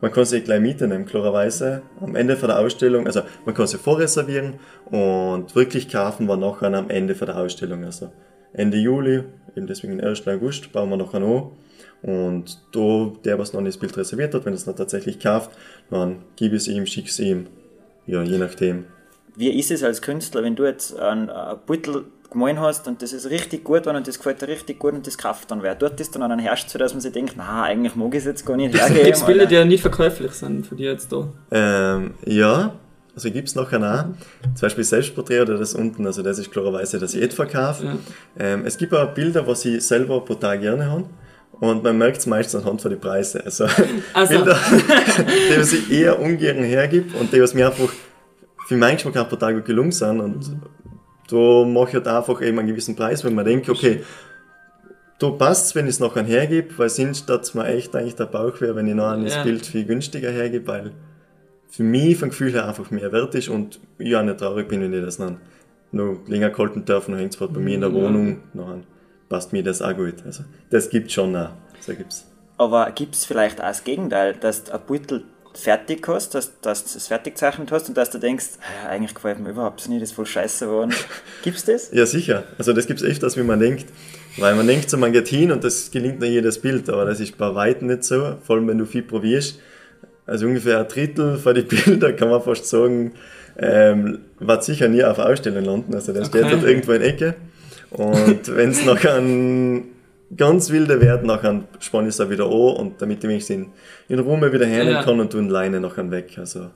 Man 0.00 0.12
kann 0.12 0.24
sie 0.24 0.40
gleich 0.42 0.60
mitnehmen, 0.60 1.06
klarerweise. 1.06 1.82
Am 2.00 2.14
Ende 2.14 2.36
von 2.36 2.48
der 2.48 2.60
Ausstellung, 2.60 3.06
also 3.06 3.22
man 3.44 3.54
kann 3.54 3.66
sie 3.66 3.78
vorreservieren 3.78 4.54
und 4.86 5.54
wirklich 5.56 5.88
kaufen 5.88 6.26
wir 6.26 6.36
nachher 6.36 6.72
am 6.72 6.88
Ende 6.88 7.14
von 7.14 7.26
der 7.26 7.36
Ausstellung. 7.36 7.84
Also 7.84 8.12
Ende 8.52 8.78
Juli, 8.78 9.24
eben 9.56 9.66
deswegen 9.66 10.00
1. 10.00 10.26
August, 10.28 10.72
bauen 10.72 10.90
wir 10.90 10.96
nachher 10.96 11.22
an. 11.22 11.50
Und 12.02 12.60
da, 12.72 13.12
der, 13.24 13.38
was 13.40 13.52
noch 13.52 13.60
nicht 13.60 13.74
das 13.74 13.80
Bild 13.80 13.96
reserviert 13.96 14.34
hat, 14.34 14.46
wenn 14.46 14.54
es 14.54 14.66
noch 14.66 14.76
tatsächlich 14.76 15.18
kauft, 15.18 15.50
dann 15.90 16.22
gib 16.36 16.52
es 16.52 16.68
ihm, 16.68 16.86
schick 16.86 17.08
es 17.08 17.18
ihm. 17.18 17.46
Ja, 18.06 18.22
je 18.22 18.38
nachdem. 18.38 18.84
Wie 19.34 19.50
ist 19.50 19.70
es 19.70 19.82
als 19.82 20.00
Künstler, 20.00 20.42
wenn 20.42 20.56
du 20.56 20.64
jetzt 20.64 20.98
einen 20.98 21.28
Beutel 21.66 22.04
gemein 22.30 22.60
hast 22.60 22.86
und 22.86 23.00
das 23.02 23.12
ist 23.12 23.30
richtig 23.30 23.64
gut 23.64 23.86
und 23.86 24.06
das 24.06 24.18
gefällt 24.18 24.42
dir 24.42 24.48
richtig 24.48 24.78
gut 24.78 24.92
und 24.92 25.06
das 25.06 25.16
kauft 25.16 25.50
dann 25.50 25.62
wer. 25.62 25.78
Tut 25.78 25.98
das 25.98 26.10
dann 26.10 26.22
an 26.22 26.38
herrscht 26.38 26.68
so, 26.68 26.78
dass 26.78 26.92
man 26.92 27.00
sich 27.00 27.12
denkt, 27.12 27.34
na, 27.36 27.62
eigentlich 27.62 27.94
mag 27.96 28.12
ich 28.12 28.20
es 28.20 28.24
jetzt 28.26 28.44
gar 28.44 28.56
nicht 28.56 28.74
hergeben. 28.74 29.04
Gibt 29.04 29.16
es 29.16 29.24
Bilder, 29.24 29.46
die 29.46 29.54
ja 29.54 29.64
nicht 29.64 29.80
verkäuflich 29.80 30.32
sind 30.32 30.66
für 30.66 30.74
dich 30.74 30.86
jetzt 30.86 31.10
da? 31.10 31.28
Ähm, 31.50 32.14
ja, 32.26 32.74
also 33.14 33.30
gibt 33.30 33.48
es 33.48 33.54
nachher 33.54 33.80
auch. 33.82 34.04
Zum 34.54 34.60
Beispiel 34.60 34.84
Selbstporträt 34.84 35.40
oder 35.40 35.58
das 35.58 35.74
unten, 35.74 36.06
also 36.06 36.22
das 36.22 36.38
ist 36.38 36.52
klarerweise 36.52 36.98
das 36.98 37.14
ich 37.14 37.32
verkaufe. 37.32 37.84
Ja. 37.84 37.96
Ähm, 38.38 38.62
es 38.64 38.76
gibt 38.78 38.94
auch 38.94 39.12
Bilder, 39.14 39.46
was 39.46 39.64
ich 39.64 39.84
selber 39.84 40.24
total 40.24 40.58
gerne 40.58 40.90
habe. 40.90 41.04
Und 41.60 41.82
man 41.82 41.98
merkt 41.98 42.18
es 42.18 42.26
meistens 42.26 42.62
anhand 42.62 42.80
von 42.80 42.90
den 42.90 43.00
Preisen. 43.00 43.40
Also, 43.44 43.66
also. 44.14 44.34
Bilder, 44.34 44.56
die 45.50 45.58
was 45.58 45.72
ich 45.72 45.90
eher 45.90 46.20
ungern 46.20 46.62
hergibt 46.62 47.18
und 47.18 47.32
die 47.32 47.42
was 47.42 47.54
mir 47.54 47.66
einfach 47.66 47.92
für 48.68 48.76
meinen 48.76 48.96
Geschmack 48.96 49.16
auch 49.16 49.28
total 49.28 49.54
gut 49.54 49.64
gelungen 49.64 49.90
sind. 49.90 50.20
Und 50.20 50.48
mhm. 50.48 50.62
Da 51.30 51.64
mache 51.64 51.88
ich 51.88 51.94
halt 51.94 52.08
einfach 52.08 52.40
eben 52.42 52.58
einen 52.58 52.68
gewissen 52.68 52.96
Preis, 52.96 53.24
wenn 53.24 53.34
man 53.34 53.44
denkt, 53.44 53.68
okay, 53.68 54.02
da 55.18 55.30
passt 55.30 55.66
es, 55.66 55.74
wenn 55.74 55.86
ich 55.86 55.94
es 55.94 56.00
nachher 56.00 56.24
hergebe, 56.24 56.78
weil 56.78 56.88
sonst 56.88 57.28
hat 57.28 57.54
mir 57.54 57.66
echt 57.66 57.94
eigentlich 57.94 58.16
der 58.16 58.26
Bauch 58.26 58.60
wäre, 58.60 58.76
wenn 58.76 58.86
ich 58.86 58.94
noch 58.94 59.10
ein 59.10 59.26
ja. 59.26 59.42
Bild 59.42 59.66
viel 59.66 59.84
günstiger 59.84 60.30
hergebe, 60.30 60.66
weil 60.66 60.92
für 61.68 61.82
mich 61.82 62.16
vom 62.16 62.30
Gefühl 62.30 62.52
her 62.52 62.66
einfach 62.66 62.90
mehr 62.90 63.12
wert 63.12 63.34
ist 63.34 63.48
und 63.48 63.80
ich 63.98 64.16
auch 64.16 64.22
nicht 64.22 64.38
traurig 64.38 64.68
bin, 64.68 64.80
wenn 64.80 64.92
ich 64.92 65.04
das 65.04 65.18
dann 65.18 65.38
noch 65.92 66.18
länger 66.26 66.50
kalten 66.50 66.84
darf, 66.84 67.08
noch 67.08 67.18
hängt 67.18 67.34
es 67.34 67.36
bei 67.36 67.46
mir 67.58 67.74
in 67.74 67.80
der 67.80 67.92
Wohnung, 67.92 68.40
nachher 68.54 68.80
passt 69.28 69.52
mir 69.52 69.62
das 69.62 69.82
auch 69.82 69.94
gut. 69.94 70.14
Also 70.24 70.44
das 70.70 70.88
gibt 70.88 71.12
schon 71.12 71.36
auch. 71.36 71.50
So 71.80 71.94
gibt's. 71.94 72.26
Aber 72.56 72.90
gibt 72.90 73.14
es 73.14 73.24
vielleicht 73.24 73.60
auch 73.60 73.66
das 73.66 73.84
Gegenteil, 73.84 74.34
dass 74.34 74.64
du 74.64 74.74
ein 74.74 74.80
Beutel 74.86 75.24
fertig 75.54 76.06
hast, 76.06 76.34
dass, 76.34 76.60
dass 76.60 76.84
du 76.84 76.98
es 76.98 77.08
fertig 77.08 77.34
gezeichnet 77.34 77.72
hast 77.72 77.88
und 77.88 77.96
dass 77.96 78.10
du 78.10 78.18
denkst, 78.18 78.46
ah, 78.60 78.88
eigentlich 78.88 79.14
gefällt 79.14 79.40
mir 79.40 79.50
überhaupt 79.50 79.88
nicht, 79.88 80.02
das 80.02 80.10
ist 80.10 80.14
voll 80.14 80.26
scheiße 80.26 80.66
geworden. 80.66 80.94
Gibt's 81.42 81.64
das? 81.64 81.90
Ja, 81.92 82.06
sicher. 82.06 82.44
Also 82.58 82.72
das 82.72 82.86
gibt 82.86 83.00
es 83.00 83.06
öfters, 83.06 83.36
wie 83.36 83.42
man 83.42 83.60
denkt. 83.60 83.86
Weil 84.36 84.54
man 84.54 84.66
denkt 84.66 84.88
so, 84.88 84.96
man 84.96 85.12
geht 85.12 85.28
hin 85.28 85.50
und 85.50 85.64
das 85.64 85.90
gelingt 85.90 86.20
nur 86.20 86.28
jedes 86.28 86.60
Bild, 86.60 86.88
aber 86.90 87.04
das 87.04 87.18
ist 87.18 87.36
bei 87.36 87.54
weitem 87.54 87.88
nicht 87.88 88.04
so, 88.04 88.36
vor 88.44 88.56
allem 88.56 88.68
wenn 88.68 88.78
du 88.78 88.84
viel 88.84 89.02
probierst. 89.02 89.58
Also 90.26 90.46
ungefähr 90.46 90.78
ein 90.78 90.88
Drittel 90.88 91.38
von 91.38 91.54
den 91.54 91.66
Bildern 91.68 92.14
kann 92.16 92.28
man 92.28 92.42
fast 92.42 92.66
sagen, 92.66 93.12
ähm, 93.58 94.20
wird 94.38 94.62
sicher 94.62 94.88
nie 94.88 95.02
auf 95.02 95.18
Ausstellung 95.18 95.64
landen. 95.64 95.94
Also 95.94 96.12
der 96.12 96.22
okay. 96.22 96.38
steht 96.38 96.52
dort 96.52 96.64
irgendwo 96.64 96.92
in 96.92 97.02
Ecke. 97.02 97.34
Und 97.90 98.54
wenn 98.54 98.70
es 98.70 98.84
noch 98.84 99.02
ein 99.04 99.84
ganz 100.36 100.70
wilder 100.70 101.00
wird, 101.00 101.24
nachher 101.24 101.62
spanne 101.80 102.08
ich 102.08 102.14
es 102.14 102.20
auch 102.20 102.30
wieder 102.30 102.44
an 102.44 102.76
und 102.76 103.02
damit 103.02 103.24
ich 103.24 103.30
mich 103.30 103.50
in, 103.50 103.66
in 104.08 104.18
Ruhe 104.18 104.52
wieder 104.52 104.66
hernehmen 104.66 104.94
ja. 104.94 105.02
kann 105.02 105.20
und 105.20 105.32
tun 105.32 105.48
Leine 105.48 105.80
nachher 105.80 106.10
weg. 106.10 106.36
Also, 106.36 106.70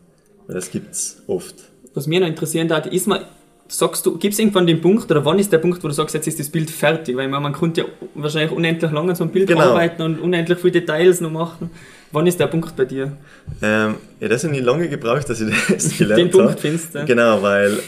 das 0.48 0.70
gibt 0.70 0.92
es 0.92 1.22
oft. 1.26 1.54
Was 1.94 2.06
mir 2.06 2.20
noch 2.20 2.26
interessieren 2.26 2.70
hat, 2.72 2.86
ist 2.86 3.06
mal, 3.06 3.26
sagst 3.68 4.06
du, 4.06 4.16
gibt 4.18 4.32
es 4.32 4.38
irgendwann 4.38 4.66
den 4.66 4.80
Punkt 4.80 5.10
oder 5.10 5.24
wann 5.24 5.38
ist 5.38 5.52
der 5.52 5.58
Punkt, 5.58 5.82
wo 5.84 5.88
du 5.88 5.94
sagst, 5.94 6.14
jetzt 6.14 6.26
ist 6.26 6.40
das 6.40 6.48
Bild 6.48 6.70
fertig? 6.70 7.16
Weil 7.16 7.28
man, 7.28 7.42
man 7.42 7.52
konnte 7.52 7.82
ja 7.82 7.86
wahrscheinlich 8.14 8.52
unendlich 8.52 8.90
lange 8.90 9.10
an 9.10 9.16
so 9.16 9.24
einem 9.24 9.32
Bild 9.32 9.48
genau. 9.48 9.60
arbeiten 9.60 10.02
und 10.02 10.20
unendlich 10.20 10.58
viele 10.58 10.72
Details 10.72 11.20
noch 11.20 11.30
machen. 11.30 11.70
Wann 12.10 12.26
ist 12.26 12.38
der 12.38 12.46
Punkt 12.46 12.74
bei 12.76 12.84
dir? 12.84 13.16
Ähm, 13.62 13.94
ja, 14.20 14.28
das 14.28 14.44
hat 14.44 14.50
nicht 14.50 14.64
lange 14.64 14.88
gebraucht, 14.88 15.28
dass 15.28 15.40
ich 15.40 15.52
das 15.68 15.96
gelernt 15.98 16.22
habe. 16.22 16.30
Den 16.30 16.30
Punkt 16.30 16.60
findest 16.60 16.94
du. 16.94 17.04
Genau, 17.04 17.42
weil 17.42 17.78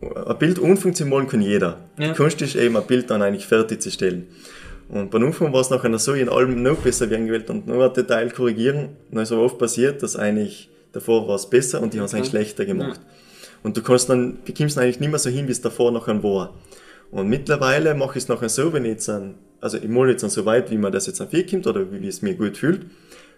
ein 0.00 0.38
Bild 0.38 0.58
umfunktionieren 0.58 1.28
kann 1.28 1.42
jeder. 1.42 1.78
Ja. 1.98 2.08
Die 2.08 2.14
Kunst 2.14 2.40
ist 2.42 2.54
eben, 2.56 2.76
ein 2.76 2.84
Bild 2.84 3.10
dann 3.10 3.22
eigentlich 3.22 3.46
fertig 3.46 3.82
zu 3.82 3.90
stellen. 3.90 4.28
Und 4.90 5.10
beim 5.10 5.24
Anfang 5.24 5.52
war 5.52 5.60
es 5.60 5.70
nachher 5.70 5.96
so, 5.98 6.14
in 6.14 6.28
allem 6.28 6.62
noch 6.62 6.78
besser 6.78 7.08
werden 7.10 7.26
gewählt 7.26 7.48
und 7.48 7.66
nur 7.66 7.84
ein 7.84 7.92
Detail 7.92 8.28
korrigieren. 8.30 8.90
dann 9.10 9.22
ist 9.22 9.30
aber 9.30 9.42
oft 9.42 9.58
passiert, 9.58 10.02
dass 10.02 10.16
eigentlich 10.16 10.68
davor 10.92 11.28
war 11.28 11.36
es 11.36 11.48
besser 11.48 11.80
und 11.80 11.94
die 11.94 11.98
haben 11.98 12.06
es 12.06 12.14
eigentlich 12.14 12.30
schlechter 12.30 12.64
gemacht. 12.64 13.00
Ja. 13.02 13.10
Und 13.62 13.76
du 13.76 13.82
kannst 13.82 14.08
dann, 14.08 14.38
bekommst 14.44 14.78
eigentlich 14.78 14.98
nicht 14.98 15.10
mehr 15.10 15.18
so 15.18 15.30
hin, 15.30 15.46
wie 15.46 15.52
es 15.52 15.60
davor 15.60 15.92
nachher 15.92 16.20
war. 16.24 16.54
Und 17.12 17.28
mittlerweile 17.28 17.94
mache 17.94 18.18
ich 18.18 18.24
es 18.24 18.28
nachher 18.28 18.48
so, 18.48 18.72
wenn 18.72 18.84
ich 18.84 18.92
jetzt 18.92 19.08
an, 19.08 19.36
also 19.60 19.76
ich 19.76 19.88
male 19.88 20.12
jetzt 20.12 20.22
dann 20.22 20.30
so 20.30 20.44
weit, 20.44 20.70
wie 20.70 20.78
man 20.78 20.90
das 20.90 21.06
jetzt 21.06 21.20
an 21.20 21.28
vier 21.28 21.46
kommt 21.46 21.66
oder 21.66 21.92
wie 21.92 22.08
es 22.08 22.22
mir 22.22 22.34
gut 22.34 22.56
fühlt. 22.56 22.86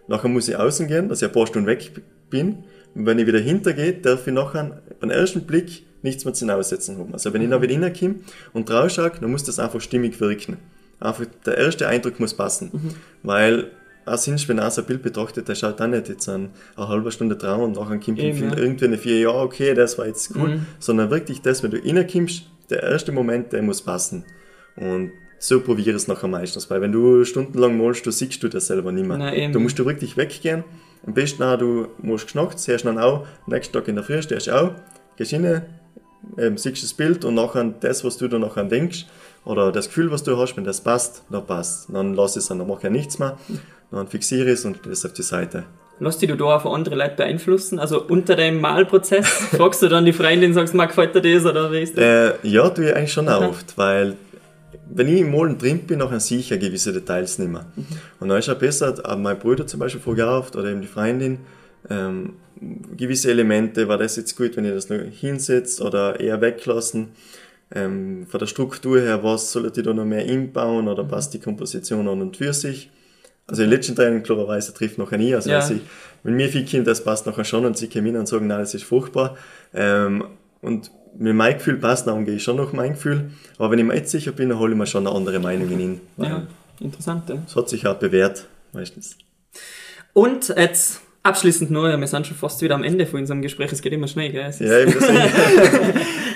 Nachher 0.08 0.28
muss 0.28 0.48
ich 0.48 0.56
außen 0.56 0.88
gehen, 0.88 1.08
dass 1.08 1.20
ich 1.20 1.28
ein 1.28 1.32
paar 1.32 1.46
Stunden 1.46 1.66
weg 1.66 1.90
bin. 2.30 2.64
Und 2.94 3.06
wenn 3.06 3.18
ich 3.18 3.26
wieder 3.26 3.38
hintergehe, 3.38 3.92
darf 3.94 4.26
ich 4.26 4.32
nachher 4.32 4.82
beim 5.00 5.10
ersten 5.10 5.42
Blick 5.42 5.84
nichts 6.02 6.24
mehr 6.24 6.34
zu 6.34 6.48
aussetzen 6.50 6.98
haben. 6.98 7.12
Also 7.12 7.32
wenn 7.32 7.42
ich 7.42 7.50
dann 7.50 7.62
wieder 7.62 7.74
reinkomme 7.74 8.16
und 8.52 8.68
drauf 8.68 8.90
schaue, 8.90 9.12
dann 9.20 9.30
muss 9.30 9.44
das 9.44 9.58
einfach 9.58 9.80
stimmig 9.80 10.20
wirken. 10.20 10.56
Einfach 11.02 11.26
der 11.44 11.58
erste 11.58 11.88
Eindruck 11.88 12.20
muss 12.20 12.34
passen. 12.34 12.70
Mhm. 12.72 12.90
Weil 13.22 13.70
auch 14.04 14.18
sonst, 14.18 14.48
wenn 14.48 14.58
so 14.70 14.80
ein 14.80 14.86
Bild 14.86 15.02
betrachtet, 15.02 15.48
der 15.48 15.54
schaut 15.54 15.80
auch 15.80 15.86
nicht 15.86 16.08
jetzt 16.08 16.28
an 16.28 16.50
eine 16.76 16.88
halbe 16.88 17.12
Stunde 17.12 17.36
dran 17.36 17.60
und 17.60 17.76
nachher 17.76 17.98
kommt 17.98 18.18
Eben, 18.18 18.52
irgendwie 18.56 18.84
eine 18.84 18.98
vier, 18.98 19.18
ja, 19.18 19.30
okay, 19.30 19.74
das 19.74 19.98
war 19.98 20.06
jetzt 20.06 20.34
cool, 20.34 20.56
mhm. 20.56 20.66
sondern 20.78 21.10
wirklich 21.10 21.40
das, 21.42 21.62
wenn 21.62 21.70
du 21.70 21.78
reinkommst, 21.78 22.44
der 22.70 22.82
erste 22.82 23.12
Moment, 23.12 23.52
der 23.52 23.62
muss 23.62 23.82
passen. 23.82 24.24
Und 24.76 25.12
so 25.38 25.60
probiere 25.60 25.90
ich 25.90 25.96
es 25.96 26.08
nachher 26.08 26.28
meistens, 26.28 26.70
weil 26.70 26.80
wenn 26.80 26.92
du 26.92 27.24
stundenlang 27.24 27.76
malst, 27.76 28.06
du 28.06 28.10
siehst 28.10 28.42
du 28.42 28.48
das 28.48 28.68
selber 28.68 28.92
nicht 28.92 29.06
mehr. 29.06 29.18
Nein, 29.18 29.52
du 29.52 29.60
musst 29.60 29.78
du 29.78 29.84
wirklich 29.84 30.16
weggehen. 30.16 30.64
Am 31.04 31.14
besten 31.14 31.42
auch, 31.42 31.58
du 31.58 31.88
musst 31.98 32.26
geschnackt, 32.26 32.60
siehst 32.60 32.84
dann 32.84 32.98
auch, 32.98 33.26
nächsten 33.46 33.72
Tag 33.72 33.88
in 33.88 33.96
der 33.96 34.04
Früh 34.04 34.22
stehst 34.22 34.46
du 34.46 34.52
auch, 34.52 34.72
gehst 35.16 35.32
rein, 35.34 35.62
ähm, 36.38 36.56
siehst 36.56 36.82
das 36.82 36.94
Bild 36.94 37.24
und 37.24 37.34
nachher 37.34 37.64
das, 37.80 38.04
was 38.04 38.16
du 38.18 38.28
da 38.28 38.38
nachher 38.38 38.64
denkst, 38.64 39.06
oder 39.44 39.72
das 39.72 39.88
Gefühl, 39.88 40.10
was 40.10 40.22
du 40.22 40.36
hast, 40.36 40.56
wenn 40.56 40.64
das 40.64 40.80
passt, 40.80 41.22
dann 41.30 41.46
passt. 41.46 41.88
Dann 41.92 42.14
lass 42.14 42.36
es 42.36 42.50
an, 42.50 42.58
dann 42.58 42.68
mach 42.68 42.82
ich 42.82 42.90
nichts 42.90 43.18
mehr, 43.18 43.38
dann 43.90 44.06
fixiere 44.08 44.46
ich 44.46 44.54
es 44.54 44.64
und 44.64 44.78
das 44.86 45.04
auf 45.04 45.12
die 45.12 45.22
Seite. 45.22 45.64
Lass 46.00 46.18
dich 46.18 46.28
du 46.28 46.36
da 46.36 46.56
auch 46.56 46.62
von 46.62 46.74
anderen 46.74 46.98
Leuten 46.98 47.16
beeinflussen? 47.16 47.78
Also 47.78 48.02
unter 48.02 48.34
deinem 48.34 48.60
Malprozess 48.60 49.26
fragst 49.56 49.82
du 49.82 49.88
dann 49.88 50.04
die 50.04 50.12
Freundin, 50.12 50.52
sagst, 50.54 50.74
mag 50.74 50.88
gefällt 50.88 51.14
dir 51.14 51.22
das 51.22 51.44
oder 51.44 51.70
wie 51.70 51.80
ist 51.80 51.96
das? 51.96 52.04
Äh, 52.04 52.32
ja, 52.42 52.68
tue 52.70 52.88
ich 52.88 52.96
eigentlich 52.96 53.12
schon 53.12 53.28
auch 53.28 53.42
oft, 53.42 53.76
weil 53.78 54.16
wenn 54.94 55.08
ich 55.08 55.20
im 55.20 55.30
Molen 55.30 55.58
drin 55.58 55.80
bin, 55.86 55.98
nachher 55.98 56.20
sehe 56.20 56.38
ich 56.38 56.50
ja 56.50 56.56
gewisse 56.56 56.92
Details 56.92 57.38
nicht 57.38 57.50
mehr. 57.50 57.66
Mhm. 57.76 57.86
Und 58.20 58.28
dann 58.28 58.38
ist 58.38 58.48
es 58.48 58.58
besser, 58.58 59.16
mein 59.16 59.38
Bruder 59.38 59.66
zum 59.66 59.80
Beispiel 59.80 60.00
frage 60.00 60.26
oft, 60.26 60.56
oder 60.56 60.70
eben 60.70 60.80
die 60.80 60.88
Freundin, 60.88 61.38
ähm, 61.88 62.34
gewisse 62.96 63.30
Elemente, 63.30 63.88
war 63.88 63.98
das 63.98 64.16
jetzt 64.16 64.36
gut, 64.36 64.56
wenn 64.56 64.64
ihr 64.64 64.74
das 64.74 64.88
noch 64.88 64.98
hinsetzt 64.98 65.80
oder 65.80 66.20
eher 66.20 66.40
weglassen. 66.40 67.08
Ähm, 67.74 68.26
von 68.28 68.38
der 68.38 68.46
Struktur 68.46 69.00
her, 69.00 69.22
was 69.22 69.52
solltet 69.52 69.78
ihr 69.78 69.82
da 69.82 69.94
noch 69.94 70.04
mehr 70.04 70.26
inbauen 70.26 70.88
oder 70.88 71.04
passt 71.04 71.32
die 71.32 71.40
Komposition 71.40 72.06
an 72.08 72.20
und 72.20 72.36
für 72.36 72.52
sich? 72.52 72.90
Also 73.46 73.62
in 73.62 73.70
letzten 73.70 73.96
Teilen 73.96 74.22
klarerweise 74.22 74.74
trifft 74.74 74.98
noch 74.98 75.10
nie. 75.10 75.34
Also 75.34 75.50
ja. 75.50 75.58
ich, 75.68 75.80
wenn 76.22 76.34
mir 76.34 76.48
viel 76.48 76.64
Kind, 76.64 76.86
das 76.86 77.02
passt 77.02 77.26
nachher 77.26 77.44
schon 77.44 77.64
und 77.64 77.76
sie 77.76 77.88
kommen 77.88 78.06
hin 78.06 78.16
und 78.16 78.26
sagen, 78.28 78.46
nein, 78.46 78.60
das 78.60 78.74
ist 78.74 78.84
furchtbar. 78.84 79.36
Ähm, 79.74 80.24
und 80.60 80.90
mit 81.18 81.34
meinem 81.34 81.58
Gefühl 81.58 81.76
passt, 81.76 82.06
dann 82.06 82.24
gehe 82.24 82.36
ich 82.36 82.42
schon 82.42 82.56
noch 82.56 82.72
mein 82.72 82.92
Gefühl. 82.92 83.30
Aber 83.58 83.70
wenn 83.70 83.78
ich 83.78 83.84
mir 83.84 83.94
jetzt 83.94 84.10
sicher 84.10 84.32
bin, 84.32 84.48
dann 84.48 84.58
hole 84.58 84.72
ich 84.72 84.78
mir 84.78 84.86
schon 84.86 85.06
eine 85.06 85.14
andere 85.14 85.40
Meinung 85.40 85.68
hin. 85.68 86.00
Ja, 86.16 86.46
interessant. 86.80 87.28
Ja. 87.28 87.36
Das 87.36 87.56
hat 87.56 87.68
sich 87.68 87.86
auch 87.86 87.96
bewährt, 87.96 88.46
meistens. 88.72 89.16
Und 90.12 90.48
jetzt 90.48 91.00
Abschließend 91.24 91.70
nur, 91.70 91.96
wir 91.98 92.06
sind 92.06 92.26
schon 92.26 92.36
fast 92.36 92.62
wieder 92.62 92.74
am 92.74 92.82
Ende 92.82 93.06
von 93.06 93.20
unserem 93.20 93.42
Gespräch, 93.42 93.70
es 93.72 93.80
geht 93.80 93.92
immer 93.92 94.08
schnell, 94.08 94.32
gell? 94.32 94.52
ja, 94.58 94.80
eben 94.80 94.92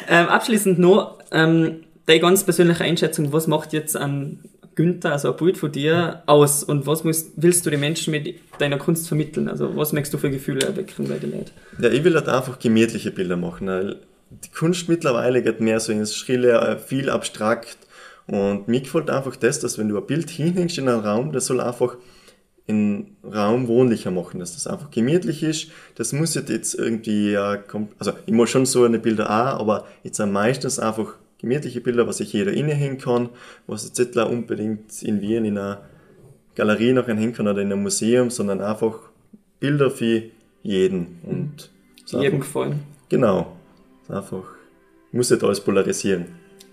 ähm, 0.09 0.29
Abschließend 0.29 0.79
nur, 0.79 1.18
ähm, 1.33 1.81
deine 2.07 2.20
ganz 2.20 2.44
persönliche 2.44 2.85
Einschätzung, 2.85 3.33
was 3.33 3.49
macht 3.49 3.72
jetzt 3.72 3.96
einen 3.96 4.44
Günther, 4.77 5.12
also 5.12 5.33
ein 5.33 5.37
Bild 5.37 5.59
von 5.59 5.72
dir, 5.72 6.22
aus? 6.27 6.62
Und 6.62 6.87
was 6.87 7.03
musst, 7.03 7.33
willst 7.37 7.66
du 7.66 7.70
den 7.70 7.81
Menschen 7.81 8.12
mit 8.12 8.38
deiner 8.59 8.79
Kunst 8.79 9.09
vermitteln? 9.09 9.49
Also 9.49 9.75
was 9.77 9.92
möchtest 9.92 10.14
du 10.14 10.18
für 10.18 10.31
Gefühle 10.31 10.66
erwecken 10.66 11.09
bei 11.09 11.16
den 11.16 11.33
Leuten? 11.33 11.51
Ja, 11.81 11.88
ich 11.88 12.05
will 12.05 12.14
halt 12.14 12.29
einfach 12.29 12.59
gemütliche 12.59 13.11
Bilder 13.11 13.37
machen. 13.37 13.66
Weil 13.66 13.96
die 14.31 14.51
Kunst 14.51 14.88
mittlerweile 14.88 15.42
geht 15.42 15.61
mehr 15.61 15.81
so 15.81 15.92
ins 15.92 16.14
Schrille, 16.14 16.61
äh, 16.61 16.79
viel 16.79 17.11
abstrakt. 17.11 17.79
Und 18.27 18.68
mir 18.68 18.81
gefällt 18.81 19.09
einfach 19.09 19.35
das, 19.37 19.61
dass 19.61 19.79
wenn 19.79 19.88
du 19.88 19.96
ein 19.96 20.07
Bild 20.07 20.29
hinhängst 20.31 20.79
in 20.79 20.88
einen 20.88 21.01
Raum, 21.01 21.33
das 21.33 21.46
soll 21.46 21.61
einfach 21.61 21.96
den 22.68 23.16
Raum 23.22 23.68
wohnlicher 23.68 24.11
machen, 24.11 24.40
dass 24.40 24.55
das 24.55 24.66
einfach 24.66 24.90
gemütlich 24.90 25.42
ist. 25.42 25.70
Das 25.94 26.12
muss 26.12 26.35
jetzt 26.35 26.74
irgendwie, 26.74 27.37
also 27.37 28.12
ich 28.26 28.33
muss 28.33 28.50
schon 28.50 28.66
so 28.66 28.85
eine 28.85 28.98
Bilder 28.98 29.31
auch, 29.31 29.61
aber 29.61 29.87
jetzt 30.02 30.20
am 30.20 30.33
meistens 30.33 30.79
einfach 30.79 31.14
gemütliche 31.38 31.81
Bilder, 31.81 32.07
was 32.07 32.16
sich 32.18 32.33
jeder 32.33 32.52
innehängen 32.52 32.98
kann, 32.98 33.29
was 33.66 33.85
jetzt 33.85 33.98
nicht 33.98 34.16
unbedingt 34.16 35.02
in 35.02 35.20
Wien 35.20 35.44
in 35.44 35.59
einer 35.59 35.83
Galerie 36.55 36.92
noch 36.92 37.07
hängen 37.07 37.35
kann 37.35 37.46
oder 37.46 37.61
in 37.61 37.72
einem 37.72 37.83
Museum, 37.83 38.31
sondern 38.31 38.61
einfach 38.61 38.98
Bilder 39.61 39.90
für 39.90 40.22
jeden. 40.62 41.18
Und 41.22 41.70
jedem 42.07 42.40
gefallen. 42.40 42.81
Genau. 43.09 43.57
Einfach, 44.09 44.44
muss 45.12 45.31
nicht 45.31 45.44
alles 45.44 45.61
polarisieren. 45.61 46.26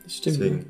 Das 0.03 0.15
stimmt. 0.15 0.37
Deswegen. 0.37 0.65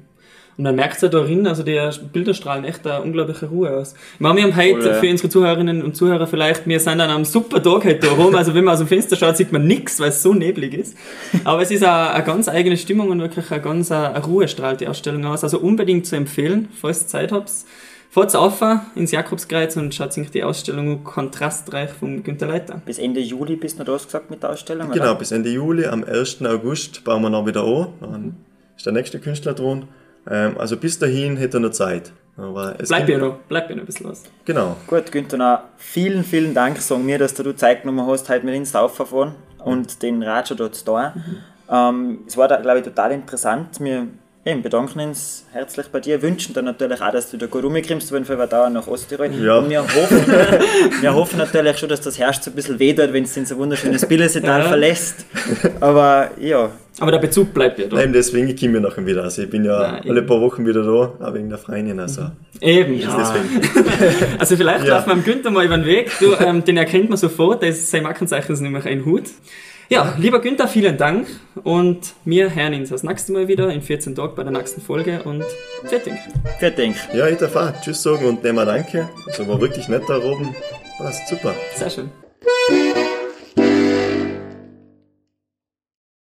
Und 0.57 0.65
man 0.65 0.75
merkt 0.75 0.95
es 0.95 1.01
ja 1.01 1.07
darin, 1.07 1.47
also 1.47 1.63
die 1.63 1.79
Bilder 2.11 2.33
strahlen 2.33 2.63
echt 2.63 2.85
eine 2.85 3.01
unglaubliche 3.01 3.47
Ruhe 3.47 3.71
aus. 3.71 3.95
Ich 4.15 4.19
meine, 4.19 4.37
wir 4.37 4.43
haben 4.43 4.55
heute 4.55 4.81
Voll, 4.81 4.91
ja. 4.91 4.93
für 4.99 5.09
unsere 5.09 5.29
Zuhörerinnen 5.29 5.81
und 5.81 5.95
Zuhörer 5.95 6.27
vielleicht, 6.27 6.67
wir 6.67 6.79
sind 6.79 7.01
an 7.01 7.09
einem 7.09 7.25
super 7.25 7.61
Tag 7.61 7.85
heute 7.85 8.07
da 8.07 8.11
rum, 8.11 8.35
also 8.35 8.53
wenn 8.53 8.63
man 8.63 8.73
aus 8.73 8.79
dem 8.79 8.87
Fenster 8.87 9.15
schaut, 9.15 9.37
sieht 9.37 9.51
man 9.51 9.65
nichts, 9.65 9.99
weil 9.99 10.09
es 10.09 10.21
so 10.21 10.33
neblig 10.33 10.73
ist. 10.73 10.97
Aber 11.43 11.61
es 11.61 11.71
ist 11.71 11.83
eine, 11.83 12.11
eine 12.11 12.23
ganz 12.23 12.47
eigene 12.47 12.77
Stimmung 12.77 13.09
und 13.09 13.19
wirklich 13.19 13.49
eine 13.51 13.61
ganz 13.61 13.91
eine 13.91 14.23
Ruhe 14.23 14.47
strahlt 14.47 14.81
die 14.81 14.87
Ausstellung 14.87 15.25
aus. 15.25 15.43
Also 15.43 15.59
unbedingt 15.59 16.05
zu 16.05 16.15
empfehlen, 16.15 16.69
falls 16.79 17.03
ihr 17.03 17.07
Zeit 17.07 17.31
habt. 17.31 17.51
Fahrt 18.13 18.35
auf 18.35 18.63
ins 18.93 19.11
Jakobskreuz 19.11 19.75
und 19.75 19.95
schaut 19.95 20.13
sich 20.13 20.29
die 20.29 20.43
Ausstellung 20.43 21.03
kontrastreich 21.03 21.89
vom 21.89 22.21
Günter 22.21 22.45
Leiter. 22.45 22.79
Bis 22.85 22.99
Ende 22.99 23.19
Juli 23.19 23.55
bist 23.55 23.79
du 23.79 23.83
noch 23.83 23.97
da 23.97 24.03
gesagt 24.03 24.29
mit 24.29 24.43
der 24.43 24.51
Ausstellung? 24.51 24.91
Genau, 24.91 25.05
oder? 25.05 25.15
bis 25.15 25.31
Ende 25.31 25.49
Juli. 25.49 25.87
Am 25.87 26.03
1. 26.03 26.43
August 26.43 27.03
bauen 27.03 27.23
wir 27.23 27.31
noch 27.31 27.47
wieder 27.47 27.63
an. 27.63 27.87
Dann 28.01 28.35
ist 28.77 28.85
der 28.85 28.93
nächste 28.93 29.19
Künstler 29.19 29.55
dran. 29.55 29.87
Ähm, 30.29 30.57
also 30.57 30.77
bis 30.77 30.99
dahin 30.99 31.38
hätte 31.38 31.57
er 31.57 31.62
noch 31.62 31.71
Zeit. 31.71 32.12
Aber 32.36 32.75
es 32.79 32.89
bleib 32.89 33.07
ja 33.09 33.17
noch, 33.19 33.38
bleib 33.47 33.69
ja 33.69 33.75
noch 33.75 33.83
ein 33.83 33.86
bisschen 33.86 34.09
was. 34.09 34.23
Genau. 34.45 34.75
Gut, 34.88 35.12
Günther, 35.12 35.38
noch 35.38 35.59
vielen, 35.77 36.23
vielen 36.23 36.53
Dank, 36.53 36.79
sagen 36.79 37.05
mir, 37.05 37.19
dass 37.19 37.33
du 37.36 37.55
Zeit 37.55 37.81
genommen 37.81 38.07
hast, 38.07 38.27
heute 38.29 38.45
mit 38.45 38.55
ins 38.55 38.75
Auffahren 38.75 39.36
und 39.63 40.01
den 40.01 40.23
Raja 40.23 40.55
dort 40.55 40.75
zu 40.75 40.86
tun. 40.86 41.12
Mhm. 41.13 41.38
Ähm, 41.69 42.19
es 42.27 42.36
war, 42.36 42.47
da, 42.47 42.57
glaube 42.57 42.79
ich, 42.79 42.86
total 42.86 43.12
interessant. 43.12 43.79
Wir 43.79 44.07
Eben, 44.45 44.62
bedanken 44.62 44.99
uns 44.99 45.45
herzlich 45.53 45.88
bei 45.88 46.01
dir, 46.01 46.21
wünschen 46.21 46.53
dann 46.53 46.65
natürlich 46.65 47.01
auch, 47.01 47.13
dass 47.13 47.31
du 47.31 47.38
da 47.38 47.45
gut 47.45 47.63
rumkommst, 47.63 48.12
wenn 48.12 48.27
wir 48.27 48.45
da 48.45 48.69
nach 48.69 48.88
Osttirol. 48.88 49.31
Ja. 49.36 49.59
Und 49.59 49.69
wir 49.69 49.81
hoffen, 49.81 50.27
wir 51.01 51.13
hoffen 51.15 51.38
natürlich 51.38 51.77
schon, 51.77 51.88
dass 51.88 52.01
das 52.01 52.19
Herz 52.19 52.43
so 52.43 52.51
ein 52.51 52.55
bisschen 52.55 52.77
weh 52.77 52.93
tut, 52.93 53.13
wenn 53.13 53.23
es 53.23 53.38
in 53.38 53.45
so 53.45 53.55
wunderschönes 53.57 54.05
Billesetal 54.05 54.63
ja. 54.63 54.67
verlässt. 54.67 55.25
Aber 55.79 56.31
ja. 56.41 56.71
Aber 56.99 57.12
der 57.12 57.19
Bezug 57.19 57.53
bleibt 57.53 57.79
ja 57.79 57.88
da. 57.88 57.95
Nein, 57.95 58.13
deswegen 58.13 58.56
komme 58.56 58.77
ich 58.77 58.84
nachher 58.84 59.06
wieder. 59.06 59.23
Also 59.23 59.41
ich 59.41 59.49
bin 59.49 59.65
ja 59.65 59.79
Nein, 59.79 60.10
alle 60.10 60.21
paar 60.21 60.39
Wochen 60.41 60.65
wieder 60.65 60.84
da, 60.84 61.25
auch 61.25 61.34
wegen 61.34 61.49
der 61.49 61.58
Freundin. 61.58 61.99
Also. 61.99 62.29
Eben, 62.62 62.99
ja. 62.99 63.34
also 64.39 64.56
vielleicht 64.56 64.86
ja. 64.86 64.95
läuft 64.95 65.08
man 65.08 65.23
Günther 65.23 65.49
mal 65.49 65.65
über 65.65 65.77
den 65.77 65.86
Weg. 65.86 66.12
Du, 66.19 66.34
ähm, 66.39 66.63
den 66.63 66.77
erkennt 66.77 67.10
man 67.10 67.17
sofort, 67.17 67.63
das, 67.63 67.89
sein 67.89 68.03
Markenzeichen 68.03 68.53
ist 68.53 68.62
nämlich 68.62 68.86
ein 68.86 69.06
Hut. 69.06 69.23
Ja, 69.89 70.15
lieber 70.17 70.39
Günther, 70.39 70.67
vielen 70.67 70.97
Dank 70.97 71.27
und 71.63 72.13
wir 72.25 72.56
hören 72.56 72.73
uns 72.73 72.89
das 72.89 73.03
nächste 73.03 73.34
Mal 73.34 73.47
wieder 73.47 73.69
in 73.69 73.82
14 73.82 74.15
Tagen 74.15 74.34
bei 74.36 74.43
der 74.43 74.51
nächsten 74.51 74.82
Folge 74.82 75.21
und 75.23 75.43
fertig. 75.84 76.13
Fertig. 76.60 76.95
Ja, 77.13 77.27
ich 77.27 77.38
darf 77.38 77.56
auch 77.56 77.71
Tschüss 77.82 78.01
sagen 78.01 78.25
und 78.25 78.43
nehmen 78.43 78.65
Danke. 78.65 79.10
Also 79.27 79.47
war 79.47 79.60
wirklich 79.60 79.89
nett 79.89 80.03
da 80.08 80.17
oben. 80.17 80.56
Passt 80.97 81.27
super. 81.27 81.53
Sehr 81.75 81.89
schön. 81.89 82.10